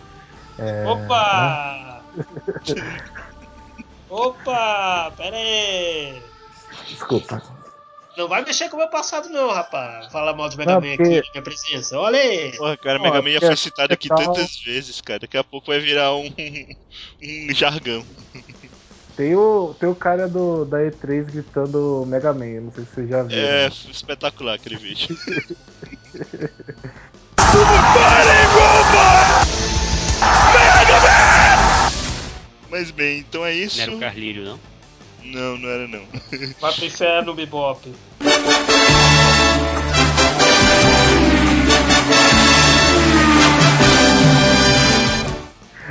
[0.59, 2.01] É, Opa!
[4.09, 5.13] Opa!
[5.15, 6.21] Pera aí!
[6.87, 7.41] Desculpa.
[8.17, 10.07] Não vai mexer com o meu passado, não, rapaz.
[10.11, 11.97] Fala mal de Mega Não, Man porque- aqui na minha presença.
[11.99, 12.57] Olha aí!
[12.57, 15.19] Porra, cara, Mega é Man já foi citado aqui tal- tantas vezes, cara.
[15.19, 16.25] Daqui a pouco vai virar um,
[17.23, 18.03] um jargão.
[19.17, 23.09] Tem o, tem o cara do, da E3 gritando Mega Man, não sei se vocês
[23.09, 23.41] já viram.
[23.41, 25.17] É espetacular aquele vídeo.
[32.69, 33.77] Mas bem, então é isso.
[33.77, 34.59] Não era o Carlírio, não?
[35.23, 36.05] Não, não era não.
[36.61, 37.91] Vai pro inferno, Bebop.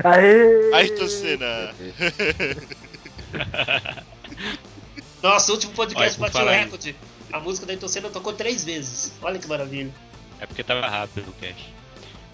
[0.04, 0.74] Aê!
[0.74, 1.74] Ayrton Senna.
[5.22, 6.96] Nossa, o último podcast Olha, bateu o recorde.
[7.32, 9.12] A música da Senna tocou três vezes.
[9.20, 9.92] Olha que maravilha.
[10.40, 11.74] É porque tava rápido o cast.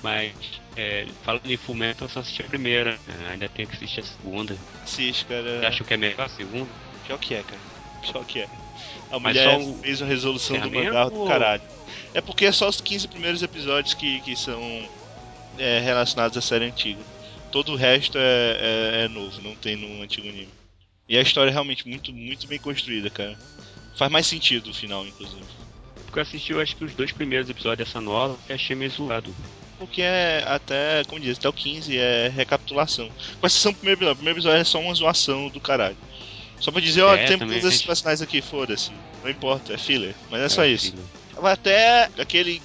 [0.03, 0.33] Mas,
[0.77, 2.99] é, falando em Fullmetal, eu só assisti a primeira.
[3.31, 4.57] Ainda tenho que assistir a segunda.
[4.83, 5.61] Assiste, cara.
[5.61, 6.69] Você acha que é melhor a segunda?
[7.07, 7.61] Pior que é, cara.
[8.03, 8.49] Pior que é.
[9.11, 11.63] A Mas mulher o fez uma resolução do mangá do caralho.
[12.15, 14.61] É porque é só os 15 primeiros episódios que, que são
[15.59, 17.01] é, relacionados à série antiga.
[17.51, 18.21] Todo o resto é,
[19.01, 20.49] é, é novo, não tem no antigo anime.
[21.09, 23.37] E a história é realmente muito, muito bem construída, cara.
[23.97, 25.45] Faz mais sentido o final, inclusive.
[26.05, 28.91] Porque eu assisti, eu acho que os dois primeiros episódios dessa nova e achei meio
[28.91, 29.35] zoado.
[29.79, 33.11] Porque é até, como diz, até o 15 é recapitulação.
[33.41, 34.13] Com exceção do primeiro episódio.
[34.15, 35.97] O primeiro episódio é só uma zoação do caralho.
[36.61, 38.93] Só pra dizer, ó, É, tem também todos esses personagens aqui, foda-se.
[39.23, 40.15] Não importa, é filler.
[40.31, 40.93] Mas é só É, isso.
[40.93, 41.03] filho.
[41.41, 42.63] Vai até aquele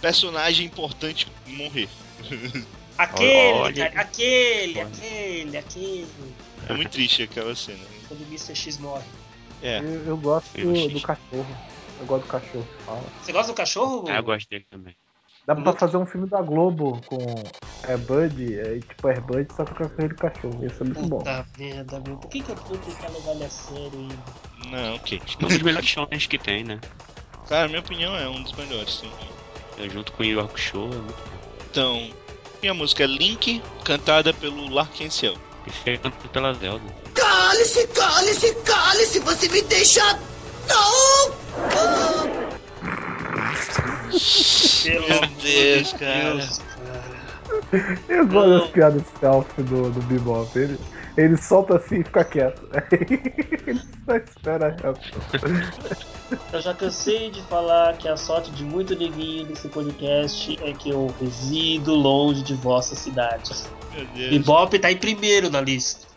[0.00, 1.88] personagem importante morrer.
[2.98, 3.86] Aquele, Olha.
[3.86, 6.06] aquele, aquele, aquele.
[6.68, 7.84] É muito triste aquela cena.
[8.08, 8.54] Quando o Mr.
[8.54, 9.04] X morre.
[9.60, 9.78] É.
[9.80, 11.56] Eu, eu gosto Eu achei- do cachorro.
[11.98, 12.68] Eu gosto do cachorro.
[12.84, 13.12] Fala.
[13.20, 14.08] Você gosta do cachorro?
[14.08, 14.94] Ah, eu gosto dele também.
[15.46, 17.50] Dá pra fazer um filme da Globo com
[17.84, 20.64] Airbud, é, tipo Airbud, só que com aquele cachorro.
[20.64, 21.18] Isso é muito bom.
[21.18, 22.16] Puta merda, meu.
[22.16, 24.22] Por que, que eu vou tentar levar ele a sério ainda?
[24.70, 25.20] Não, ok.
[25.40, 26.80] É um dos melhores shonens que tem, né?
[27.48, 29.12] Cara, minha opinião é um dos melhores, sim.
[29.76, 31.14] Eu junto com o Yu Hakusho, é.
[31.68, 32.14] Então,
[32.62, 35.34] minha música é Link, cantada pelo Larkenciel.
[35.34, 35.51] Esse
[35.84, 36.84] cantado pela Zelda.
[37.14, 40.18] Cale-se, cale-se, cale-se, você me deixa.
[40.68, 41.30] Não!
[44.82, 46.34] Pelo Deus, de cara.
[46.34, 47.98] Deus, cara.
[48.08, 50.58] Eu gosto das piadas self do, do Bebop.
[50.58, 50.78] Ele,
[51.16, 52.68] ele solta assim e fica quieto.
[53.66, 55.22] ele só espera a reação.
[56.52, 60.90] Eu já cansei de falar que a sorte de muito neguinho desse podcast é que
[60.90, 63.70] eu resido longe de vossas cidades.
[63.92, 64.80] Meu Deus.
[64.80, 66.11] Tá em primeiro na lista.「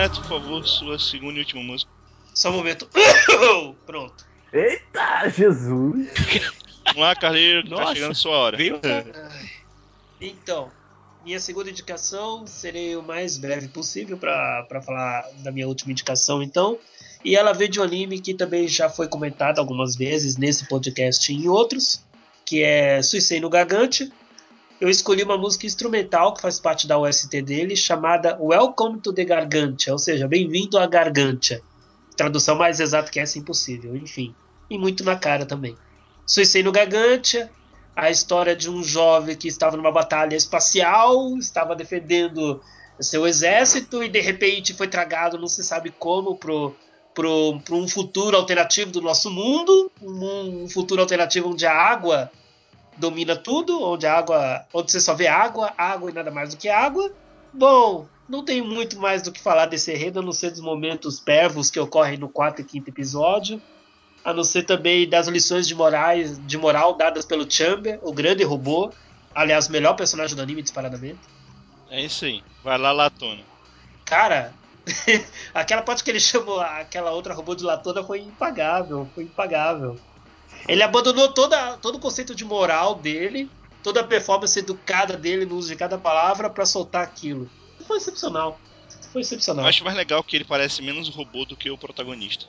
[0.00, 1.92] Neto, por favor, sua segunda e última música.
[2.32, 2.88] Só um momento.
[3.84, 4.26] Pronto.
[4.50, 6.08] Eita, Jesus!
[6.86, 8.56] Vamos lá, Carlinho, que tá chegando a sua hora.
[8.56, 8.80] viu?
[10.18, 10.70] Então,
[11.22, 16.78] minha segunda indicação serei o mais breve possível para falar da minha última indicação, então.
[17.22, 21.30] E ela veio de um anime que também já foi comentado algumas vezes nesse podcast
[21.30, 22.02] e em outros,
[22.46, 24.10] que é Suicide no Gagante.
[24.80, 29.26] Eu escolhi uma música instrumental que faz parte da OST dele, chamada Welcome to the
[29.26, 31.60] Gargantia, ou seja, Bem-vindo à Gargantia.
[32.16, 34.34] Tradução mais exata que essa é impossível, enfim.
[34.70, 35.76] E muito na cara também.
[36.24, 37.50] Suicide no Gargantia,
[37.94, 42.58] a história de um jovem que estava numa batalha espacial, estava defendendo
[42.98, 46.74] seu exército e de repente foi tragado, não se sabe como, pro,
[47.12, 52.30] pro um futuro alternativo do nosso mundo, um, um futuro alternativo onde a água
[53.00, 56.56] domina tudo, onde a água, onde você só vê água, água e nada mais do
[56.56, 57.10] que água.
[57.52, 61.18] Bom, não tenho muito mais do que falar desse enredo, a não ser dos momentos
[61.18, 63.60] pervos que ocorrem no quarto e quinto episódio
[64.24, 68.44] a não ser também das lições de, morais, de moral dadas pelo Chamber, o grande
[68.44, 68.92] robô.
[69.34, 71.18] Aliás, o melhor personagem do anime, disparadamente.
[71.88, 72.42] É isso aí.
[72.62, 73.42] Vai lá, Latona.
[74.04, 74.52] Cara,
[75.54, 79.08] aquela parte que ele chamou aquela outra robô de Latona foi impagável.
[79.14, 79.98] Foi impagável.
[80.68, 83.50] Ele abandonou toda, todo o conceito de moral dele,
[83.82, 87.50] toda a performance educada dele no uso de cada palavra para soltar aquilo.
[87.86, 88.60] Foi excepcional.
[89.12, 89.66] Foi Eu excepcional.
[89.66, 92.46] acho mais legal que ele parece menos robô do que o protagonista.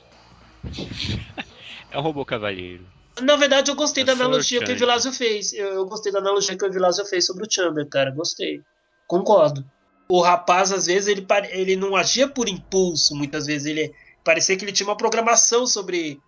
[1.90, 2.86] É o robô cavalheiro.
[3.20, 4.78] Na verdade, eu gostei Eu da analogia que o Chamber.
[4.80, 5.52] Vilásio fez.
[5.52, 8.10] Eu, eu gostei da analogia que o Vilásio fez sobre o Chamber, cara.
[8.10, 8.62] Gostei.
[9.06, 9.64] Concordo.
[10.08, 13.66] O rapaz, às vezes, ele, ele não agia por impulso, muitas vezes.
[13.66, 13.92] Ele
[14.24, 16.18] parecia que ele tinha uma programação sobre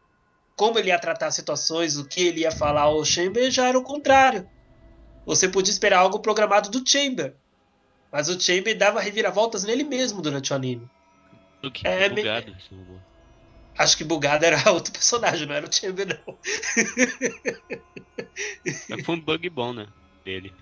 [0.57, 2.89] como ele ia tratar as situações, o que ele ia falar.
[2.89, 4.49] O Chamber já era o contrário.
[5.27, 7.35] Você podia esperar algo programado do Chamber.
[8.13, 10.89] Mas o Chamber dava reviravoltas nele mesmo durante o anime.
[11.61, 12.99] Do que É, bugado esse robô.
[13.77, 16.39] Acho que bugado era outro personagem, não era o Chamber, não.
[18.89, 19.89] Mas foi um bug bom, né?
[20.25, 20.55] Dele.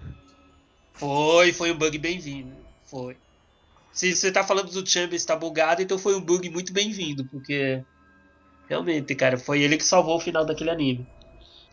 [0.95, 2.55] Foi, foi um bug bem-vindo.
[2.85, 3.17] Foi.
[3.93, 7.85] Se você tá falando do Chamber está bugado, então foi um bug muito bem-vindo, porque
[8.73, 11.07] realmente, cara, foi ele que salvou o final daquele anime.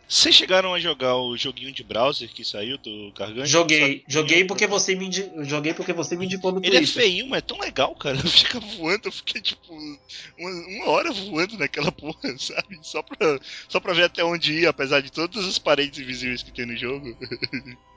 [0.06, 3.46] Vocês chegaram a jogar o joguinho de browser que saiu do Garganta?
[3.46, 5.30] Joguei, joguei porque você me indi...
[5.42, 7.02] joguei porque você me indicou no Ele é Twitter.
[7.02, 8.18] feinho, mas é tão legal, cara.
[8.26, 12.78] Fica voando, eu fiquei tipo uma, uma hora voando naquela porra, sabe?
[12.82, 16.52] Só pra, só pra ver até onde ir, apesar de todas as paredes invisíveis que
[16.52, 17.16] tem no jogo.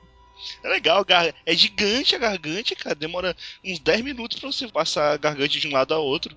[0.64, 1.06] É legal,
[1.46, 2.94] é gigante a garganta, cara.
[2.94, 6.36] Demora uns 10 minutos pra você passar a garganta de um lado a outro.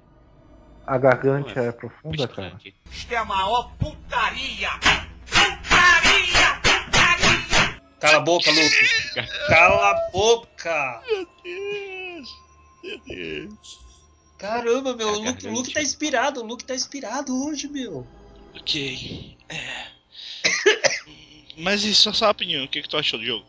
[0.88, 2.58] A garganta é profunda, cara.
[2.90, 4.70] Isto é a maior putaria!
[8.00, 8.90] Cala a boca, Luke.
[9.50, 11.04] Cala a boca.
[11.08, 12.30] Meu Deus,
[12.84, 13.80] meu Deus.
[14.38, 15.48] Caramba, meu, É a o Luke.
[15.48, 18.08] Luke tá inspirado, o Luke tá inspirado hoje, meu.
[18.56, 19.36] Ok.
[19.50, 19.88] É.
[21.58, 23.46] Mas e só sua opinião, o que, que tu achou do jogo?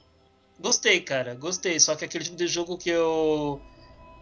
[0.58, 1.78] Gostei, cara, gostei.
[1.78, 3.60] Só que aquele tipo de jogo que eu.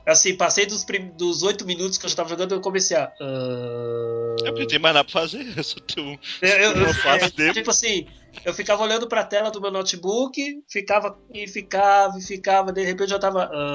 [0.06, 1.10] Assim, passei dos, prim...
[1.16, 3.12] dos 8 minutos que eu já tava jogando, eu comecei a.
[3.20, 6.16] ah, É porque tem mais nada pra fazer, é só ter um.
[6.40, 6.88] Eu, eu- eu-
[7.48, 8.06] é, tipo assim,
[8.44, 13.12] eu ficava olhando pra tela do meu notebook, ficava e ficava e ficava, de repente
[13.12, 13.50] eu tava.
[13.52, 13.66] ah,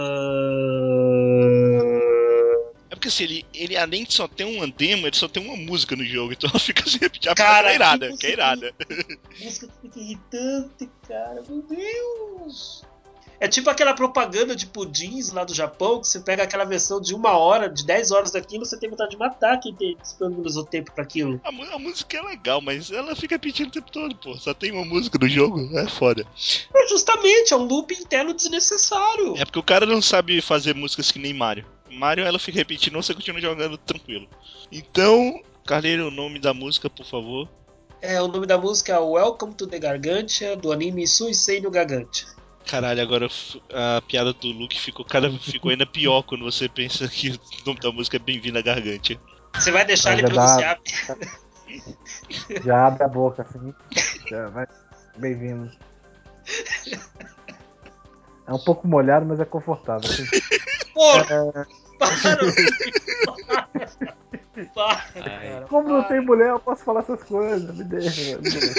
[2.92, 5.58] É porque assim, ele, ele além de só ter uma demo, ele só tem uma
[5.58, 7.36] música no jogo, então fica se repetindo.
[7.36, 8.74] Cara, que é irada, que que é irada.
[9.42, 11.42] música que fica irritante, cara.
[11.48, 12.84] Meu Deus!
[13.42, 17.16] É tipo aquela propaganda de pudins lá do Japão, que você pega aquela versão de
[17.16, 20.92] uma hora, de 10 horas daquilo, você tem vontade de matar quem tem- disponibilizou tempo
[20.94, 21.42] pra aquilo.
[21.44, 24.38] A, a música é legal, mas ela fica repetindo o tempo todo, pô.
[24.38, 26.24] Só tem uma música no jogo, é foda.
[26.76, 29.36] É justamente, é um loop interno desnecessário.
[29.36, 31.66] É porque o cara não sabe fazer músicas que nem Mario.
[31.90, 34.28] Mario ela fica repetindo, você continua jogando tranquilo.
[34.72, 37.50] Então, Carneiro, o nome da música, por favor.
[38.02, 42.28] É, o nome da música é Welcome to the Gargantia, do anime Suisei no Gargantia.
[42.66, 43.28] Caralho, agora
[43.74, 47.80] a piada do Luke ficou, cada, ficou ainda pior quando você pensa que o nome
[47.80, 49.20] da música é Bem-vindo à Gargante.
[49.56, 51.42] Você vai deixar ele Mas já dá- pronunciar.
[52.66, 53.74] Já abre a boca assim.
[54.30, 54.68] Já vai.
[55.18, 55.72] Bem-vindo.
[58.48, 60.04] É um pouco molhado, mas é confortável.
[60.10, 60.26] assim.
[60.94, 61.26] Porra!
[61.30, 61.66] É,
[61.98, 62.38] Para!
[64.76, 65.66] Para, Ai.
[65.70, 66.10] como não para.
[66.10, 67.74] tem mulher, eu posso falar essas coisas.
[67.76, 68.74] Me deixa, me deixa.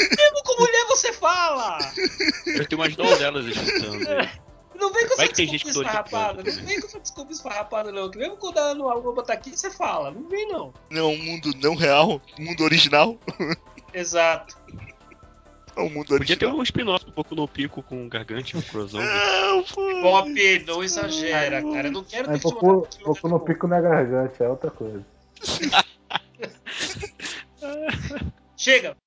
[1.03, 1.79] Você fala!
[2.47, 4.09] Eu tenho umas donzelas escutando.
[4.09, 4.31] aí.
[4.77, 6.43] Não vem com Vai essa desculpa gente esfarrapada.
[6.45, 8.09] Não vem com essa desculpa esfarrapada, não.
[8.09, 10.13] Que mesmo quando a Alba tá aqui, você fala.
[10.13, 10.73] Não vem, não.
[10.91, 13.19] Não, um mundo não real, um mundo original.
[13.93, 14.57] Exato.
[15.75, 16.61] É um mundo Podia ter original.
[16.61, 19.05] um spin-off um pouco no pico com o Gargante, um crossover.
[19.05, 20.03] Não, pô.
[20.03, 21.89] Bob, não exagera, cara.
[21.89, 24.71] Eu não quero ter que te Boku, mandar Boku no pico na garganta, é outra
[24.71, 25.05] coisa.
[28.57, 29.02] Chega!「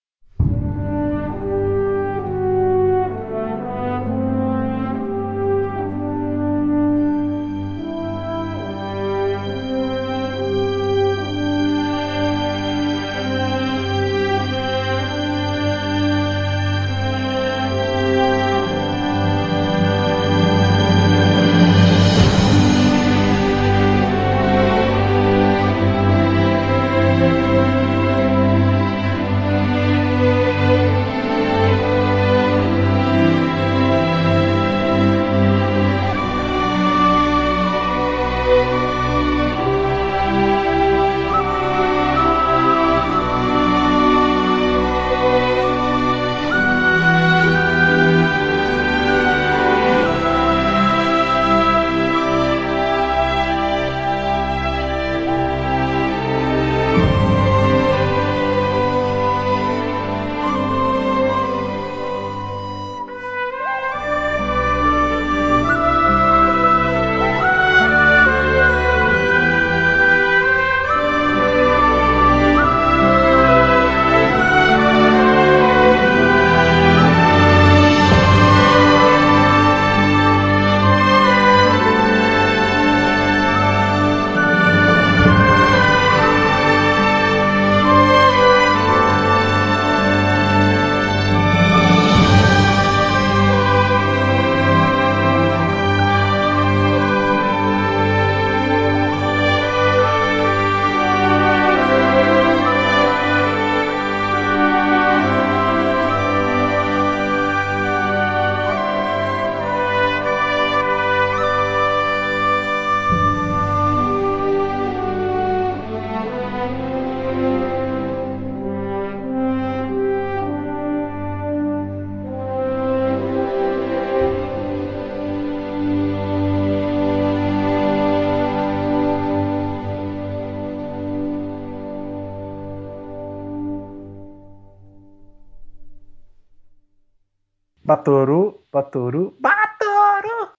[138.05, 140.51] Batoru, Batoru, Batoru!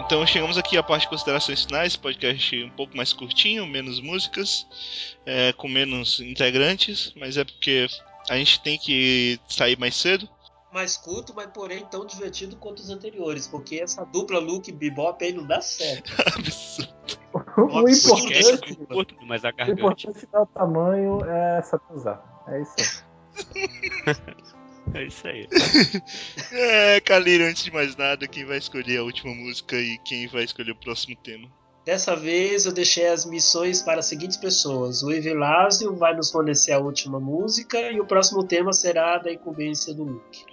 [0.00, 4.66] Então chegamos aqui à parte de considerações finais, podcast um pouco mais curtinho, menos músicas,
[5.24, 7.86] é, com menos integrantes, mas é porque
[8.28, 10.28] a gente tem que sair mais cedo.
[10.72, 15.24] Mais curto, mas porém tão divertido quanto os anteriores, porque essa dupla Luke e Bebop
[15.24, 16.10] aí não dá certo.
[16.34, 17.19] Absurdo.
[17.32, 19.80] O importante, curto, mas o acargante.
[19.80, 21.62] importante não é o tamanho, é
[21.94, 22.44] usar.
[22.48, 24.16] É isso aí.
[24.94, 25.48] É isso aí.
[26.52, 30.42] É, Kalira, antes de mais nada, quem vai escolher a última música e quem vai
[30.42, 31.48] escolher o próximo tema?
[31.84, 35.02] Dessa vez eu deixei as missões para as seguintes pessoas.
[35.02, 39.94] O Evilásio vai nos fornecer a última música e o próximo tema será da incumbência
[39.94, 40.44] do Luke.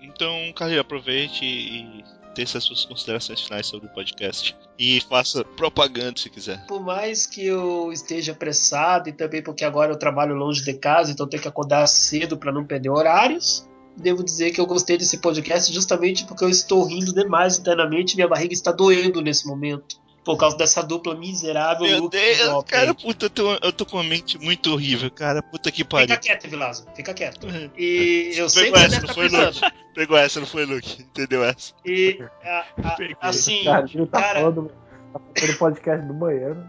[0.00, 2.04] Então, Kalira, aproveite e
[2.34, 4.56] teça as suas considerações finais sobre o podcast.
[4.78, 6.66] E faça propaganda se quiser.
[6.66, 11.12] Por mais que eu esteja apressado e também porque agora eu trabalho longe de casa,
[11.12, 15.18] então tenho que acordar cedo para não perder horários, devo dizer que eu gostei desse
[15.18, 20.03] podcast justamente porque eu estou rindo demais internamente e minha barriga está doendo nesse momento.
[20.24, 22.94] Por causa dessa dupla miserável Meu Luke Deus, Bebop cara, aí.
[22.94, 25.42] puta, eu tô, eu tô com uma mente muito horrível, cara.
[25.42, 26.08] Puta que pariu.
[26.08, 26.86] Fica quieto, Vilazo.
[26.96, 27.46] Fica quieto.
[27.76, 29.46] E eu sei que Pegou você essa, deve não foi, pensando.
[29.66, 29.76] Luke?
[29.94, 31.02] Pegou essa, não foi, Luke?
[31.02, 31.72] Entendeu essa?
[31.84, 34.72] E a- a- assim, Carlinho tá cara, falando
[35.12, 35.20] tá
[35.58, 36.64] podcast do banheiro.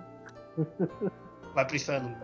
[1.53, 2.15] vai pro inferno.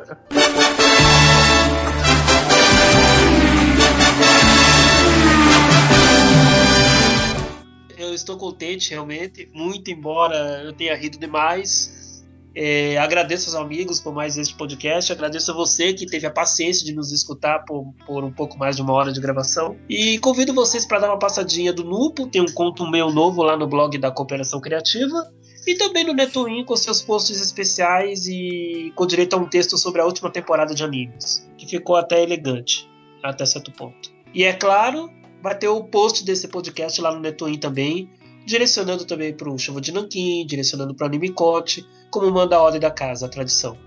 [8.11, 12.25] Eu estou contente, realmente, muito embora eu tenha rido demais.
[12.53, 15.13] É, agradeço aos amigos por mais este podcast.
[15.13, 18.75] Agradeço a você que teve a paciência de nos escutar por, por um pouco mais
[18.75, 19.77] de uma hora de gravação.
[19.87, 22.27] E convido vocês para dar uma passadinha do Nupo.
[22.27, 25.31] Tem um conto meu novo lá no blog da Cooperação Criativa.
[25.65, 30.01] E também no Netoin com seus posts especiais e com direito a um texto sobre
[30.01, 32.89] a última temporada de animes, que ficou até elegante,
[33.23, 34.11] até certo ponto.
[34.33, 35.09] E é claro,
[35.41, 38.09] vai ter o post desse podcast lá no Netoin também,
[38.45, 42.79] direcionando também para o Chuva de Nanquim, direcionando para o Animicote, como manda a ordem
[42.79, 43.77] da casa, a tradição.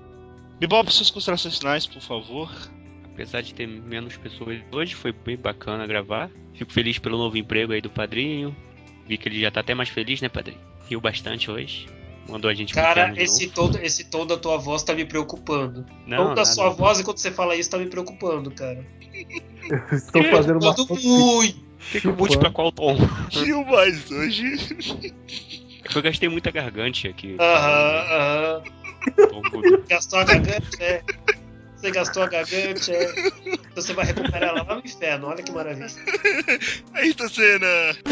[0.59, 2.51] Bebop, suas considerações finais, por favor.
[3.13, 6.31] Apesar de ter menos pessoas hoje, foi bem bacana gravar.
[6.55, 8.55] Fico feliz pelo novo emprego aí do padrinho.
[9.07, 10.61] Vi que ele já tá até mais feliz, né, padrinho?
[10.89, 11.87] Riu bastante hoje.
[12.29, 15.85] Mandou a gente Cara, esse tom, esse tom da tua voz tá me preocupando.
[16.07, 16.45] Não, o tom da nada.
[16.47, 18.85] sua voz enquanto você fala isso tá me preocupando, cara.
[19.71, 20.75] Eu estou fazendo uma.
[20.75, 21.65] Preocupando muito.
[21.93, 22.97] Tem que eu mude pra qual tom?
[23.31, 24.55] Rio mais hoje.
[25.85, 27.37] É que eu gastei muita gargante aqui.
[27.39, 28.63] Aham, aham.
[29.89, 31.03] Gastou a garganta, é.
[31.77, 33.13] Você gastou a garganta, é.
[33.47, 35.87] Então você vai recuperar ela lá no inferno, olha que maravilha.
[36.95, 37.67] Aí tá cena.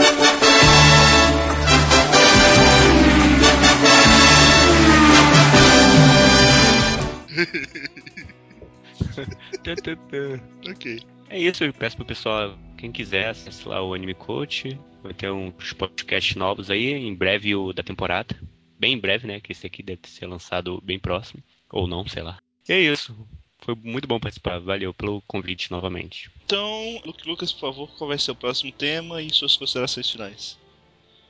[10.68, 11.00] Ok.
[11.33, 14.78] É isso, eu peço pro pessoal, quem quiser, acesse lá o Anime Coach.
[15.03, 18.37] Vai ter uns podcasts novos aí, em breve o da temporada.
[18.78, 19.41] Bem em breve, né?
[19.41, 21.43] Que esse aqui deve ser lançado bem próximo.
[21.70, 22.37] Ou não, sei lá.
[22.68, 23.16] E é isso.
[23.61, 24.59] Foi muito bom participar.
[24.59, 26.30] Valeu pelo convite novamente.
[26.45, 30.59] Então, Luke Lucas, por favor, qual vai ser o próximo tema e suas considerações finais?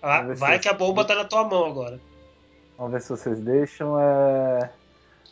[0.03, 2.01] Ah, vai que a bomba tá na tua mão agora.
[2.77, 3.97] Vamos ver se vocês deixam.
[4.01, 4.69] É...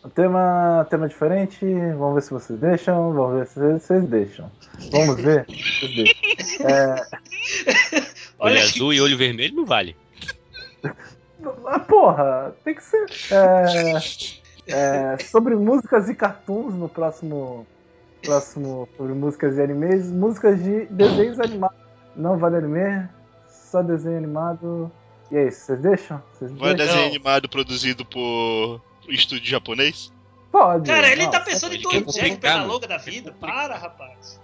[0.02, 1.64] Um tema, tema diferente.
[1.98, 3.12] Vamos ver se vocês deixam.
[3.12, 4.50] Vamos ver se vocês deixam.
[4.90, 5.44] Vamos ver.
[5.46, 6.68] vocês deixam.
[6.68, 7.06] É...
[8.38, 9.94] Olho Olha azul e olho vermelho não vale.
[11.66, 13.06] Ah, porra, tem que ser.
[13.30, 13.98] É...
[14.68, 17.66] é, Sobre músicas e cartoons no próximo.
[18.22, 20.06] Próximo sobre músicas e animes.
[20.06, 21.76] Músicas de desenhos animados.
[22.16, 23.08] Não vale anime,
[23.48, 24.90] só desenho animado.
[25.30, 26.22] E é isso, vocês deixam?
[26.32, 26.94] Vocês Vai deixam?
[26.96, 30.12] desenho animado produzido por estúdio japonês?
[30.50, 30.86] Pode.
[30.86, 33.32] Cara, ele não, tá pensando em pode Tom complicar, Jack pela longa da vida.
[33.32, 34.40] Para, rapaz.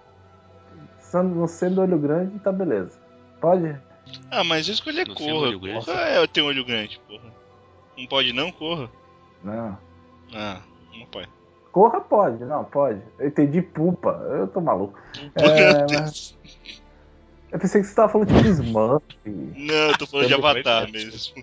[1.01, 2.99] Sendo, não sendo olho grande, tá beleza.
[3.41, 3.77] Pode?
[4.31, 5.35] Ah, mas eu escolhi Não Corra.
[5.35, 5.85] olho grande.
[5.85, 7.35] Corra é, eu tenho olho grande, porra.
[7.97, 8.91] Não pode não, Corra?
[9.43, 9.79] Não.
[10.35, 10.61] Ah,
[10.97, 11.29] não pode.
[11.73, 13.01] Corra pode, não, pode.
[13.19, 14.99] Eu entendi pupa, eu tô maluco.
[15.35, 16.37] É, Deus.
[17.53, 19.05] Eu pensei que você tava falando tipo Smurf.
[19.25, 21.43] Não, eu tô falando de Avatar mesmo.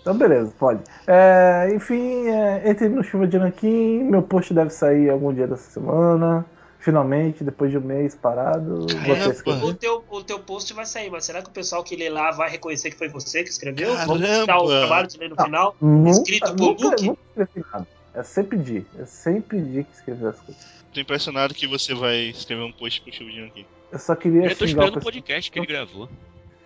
[0.00, 0.80] Então, beleza, pode.
[1.06, 4.04] É, enfim, é, entre no Chuva de Nanquim.
[4.04, 6.44] Meu post deve sair algum dia dessa semana.
[6.78, 8.86] Finalmente, depois de um mês parado.
[8.86, 9.06] Caramba.
[9.06, 9.64] Vou ter escrever.
[9.64, 12.30] O teu, o teu post vai sair, mas será que o pessoal que lê lá
[12.30, 13.94] vai reconhecer que foi você que escreveu?
[13.94, 14.14] Caramba.
[14.14, 15.44] Vamos dar o trabalho de ler no Não.
[15.44, 15.76] final?
[15.78, 17.06] Nunca, Escrito por nunca, Luke?
[17.06, 17.86] nunca escrevi nada.
[18.14, 18.86] Eu sempre pedir.
[18.98, 20.66] Eu sempre pedi que escrever as coisas.
[20.92, 23.66] Tô impressionado que você vai escrever um post pro Chuvinho aqui.
[23.92, 26.08] Eu só queria Eu tô esperando o podcast que ele gravou.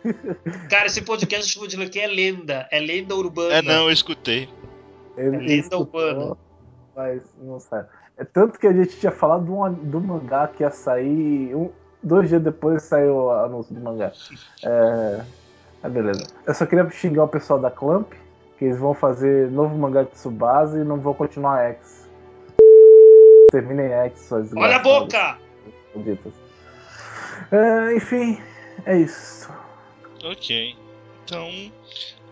[0.69, 2.69] Cara, esse podcast de Luke é lenda.
[2.71, 3.55] É lenda urbana.
[3.55, 4.49] É não, eu escutei.
[5.17, 6.37] Ele, É lenda escutou, urbana.
[6.95, 7.87] Mas não saiu.
[8.17, 11.55] É tanto que a gente tinha falado do, do mangá que ia sair.
[11.55, 11.71] Um,
[12.03, 14.13] dois dias depois saiu o anúncio do mangá.
[14.65, 15.25] É,
[15.83, 16.27] é, beleza.
[16.47, 18.13] Eu só queria xingar o pessoal da Clamp,
[18.59, 22.09] que eles vão fazer novo mangá de Tsubasa e não vão continuar X.
[23.51, 25.39] Terminem X, suas Olha a boca!
[27.53, 28.41] É, enfim,
[28.87, 29.49] é isso.
[30.25, 30.75] Ok.
[31.25, 31.73] Então,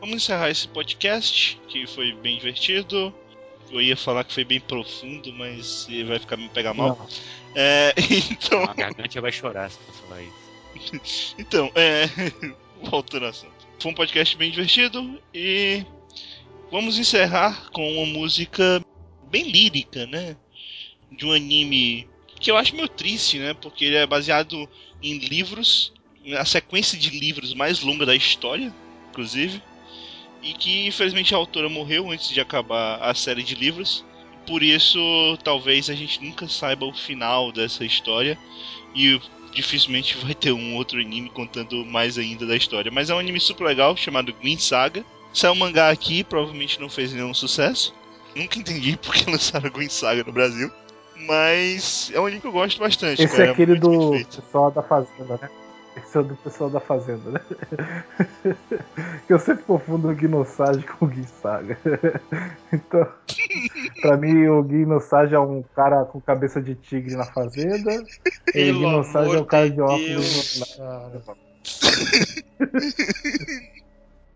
[0.00, 3.14] vamos encerrar esse podcast, que foi bem divertido.
[3.70, 7.06] Eu ia falar que foi bem profundo, mas vai ficar me pegar mal.
[7.54, 7.94] É,
[8.30, 11.34] então, A garganta vai chorar se tu falar isso.
[11.38, 12.06] então, é.
[12.82, 13.52] Voltando ao assunto.
[13.78, 15.84] Foi um podcast bem divertido e
[16.70, 18.84] vamos encerrar com uma música
[19.30, 20.36] bem lírica, né?
[21.10, 22.08] De um anime
[22.40, 23.54] que eu acho meio triste, né?
[23.54, 24.68] Porque ele é baseado
[25.00, 25.92] em livros,
[26.38, 28.72] a sequência de livros mais longa da história,
[29.10, 29.62] inclusive,
[30.42, 34.04] e que infelizmente a autora morreu antes de acabar a série de livros.
[34.46, 34.98] Por isso,
[35.44, 38.36] talvez a gente nunca saiba o final dessa história
[38.94, 39.20] e
[39.52, 42.90] dificilmente vai ter um outro anime contando mais ainda da história.
[42.90, 45.04] Mas é um anime super legal chamado Green Saga.
[45.32, 47.94] Saiu um mangá aqui, provavelmente não fez nenhum sucesso.
[48.34, 50.70] Nunca entendi porque lançaram Green Saga no Brasil.
[51.26, 53.22] Mas é um anime que eu gosto bastante.
[53.22, 53.50] Esse cara.
[53.50, 55.48] é aquele muito bem do pessoal da Fazenda, né?
[55.96, 57.40] Esse é o do pessoal da Fazenda, né?
[59.26, 61.78] que eu sempre confundo o Guinosage com o Guinsaga.
[62.72, 63.06] então,
[64.00, 67.92] pra mim, o Guinosage é um cara com cabeça de tigre na Fazenda.
[67.92, 71.22] e o Pelo Guinosage é um cara de óculos Deus, cara.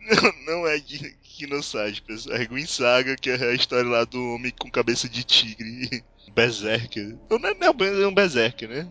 [0.06, 0.80] Não, não é
[1.22, 2.36] Ginosage, pessoal.
[2.36, 6.04] É Green Saga, que é a história lá do homem com cabeça de tigre.
[6.32, 7.16] Berserker.
[7.28, 8.88] Não, não é, não é um Berserker, né?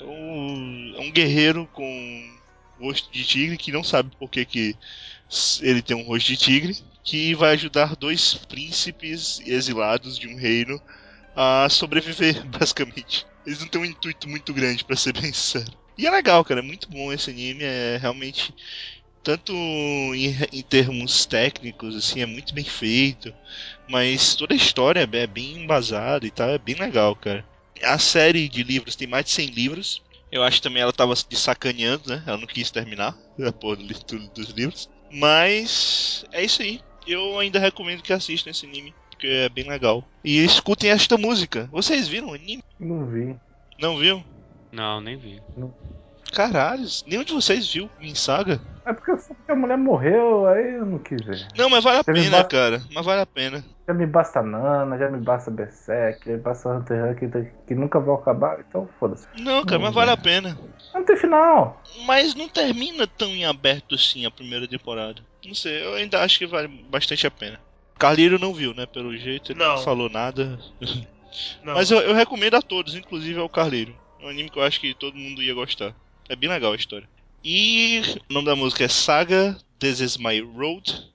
[0.00, 2.38] É um, é um guerreiro com
[2.80, 4.76] rosto de tigre que não sabe por que, que
[5.60, 6.76] ele tem um rosto de tigre.
[7.02, 10.80] Que vai ajudar dois príncipes exilados de um reino
[11.34, 13.26] a sobreviver, basicamente.
[13.46, 15.72] Eles não têm um intuito muito grande, pra ser bem sincero.
[15.96, 16.60] E é legal, cara.
[16.60, 17.64] É muito bom esse anime.
[17.64, 18.54] É realmente
[19.22, 23.34] tanto em, em termos técnicos, assim, é muito bem feito,
[23.88, 27.44] mas toda a história é bem embasada e tal, é bem legal, cara.
[27.82, 30.02] A série de livros tem mais de 100 livros.
[30.30, 32.22] Eu acho que também ela tava de sacaneando, né?
[32.26, 34.88] Ela não quis terminar a porra do do- dos livros.
[35.10, 36.80] Mas é isso aí.
[37.06, 40.04] Eu ainda recomendo que assistam esse anime, porque é bem legal.
[40.22, 41.68] E escutem esta música.
[41.72, 42.62] Vocês viram o anime?
[42.78, 43.36] Não vi.
[43.78, 44.24] Não viu?
[44.70, 45.42] Não, nem vi.
[46.32, 48.60] Caralho, nenhum de vocês viu em saga?
[48.86, 51.46] É porque eu soube que a mulher morreu, aí eu não quis ver.
[51.56, 52.82] Não, mas vale a Teve pena, ba- cara.
[52.92, 53.64] Mas vale a pena.
[53.86, 57.66] Já me basta Nana, já me basta Berserk, já me basta Hunter x Hunter, que,
[57.66, 59.26] que nunca vão acabar, então foda-se.
[59.36, 60.14] Não, cara, Não, mas vale é.
[60.14, 60.58] a pena.
[60.94, 61.82] Não tem final.
[62.06, 65.22] Mas não termina tão em aberto assim a primeira temporada.
[65.44, 67.60] Não sei, eu ainda acho que vale bastante a pena.
[67.98, 68.86] Carlírio não viu, né?
[68.86, 69.82] Pelo jeito, ele não, Não.
[69.84, 70.58] falou nada.
[71.62, 71.74] Não.
[71.74, 73.94] Mas eu, eu recomendo a todos, inclusive ao Carlírio.
[74.20, 75.94] É um anime que eu acho que todo mundo ia gostar.
[76.28, 77.08] É bem legal a história.
[77.42, 81.10] E o nome da música é Saga This Is My Road.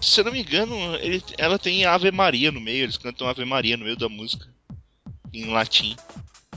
[0.00, 3.44] Se eu não me engano, ele- ela tem Ave Maria no meio, eles cantam Ave
[3.44, 4.46] Maria no meio da música.
[5.32, 5.94] Em latim.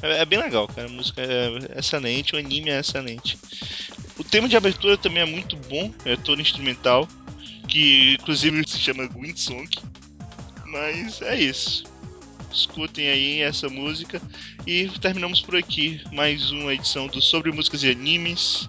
[0.01, 0.87] É, é bem legal, cara.
[0.87, 3.37] A música é excelente, o anime é excelente.
[4.17, 7.07] O tema de abertura também é muito bom, é todo instrumental,
[7.67, 9.69] que inclusive se chama Green Song.
[10.65, 11.83] Mas é isso.
[12.51, 14.21] Escutem aí essa música
[14.65, 18.67] e terminamos por aqui mais uma edição do Sobre Músicas e Animes,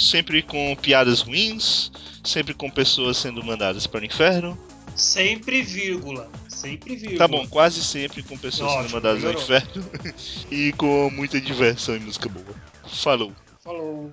[0.00, 1.90] sempre com piadas ruins,
[2.24, 4.58] sempre com pessoas sendo mandadas para o inferno.
[4.94, 6.30] Sempre vírgula.
[6.48, 7.18] Sempre vírgula.
[7.18, 9.42] Tá bom, quase sempre com pessoas sendo Ótimo, mandadas ao melhorou.
[9.42, 9.90] inferno
[10.50, 12.54] e com muita diversão e música boa.
[12.86, 13.32] Falou.
[13.62, 14.12] Falou.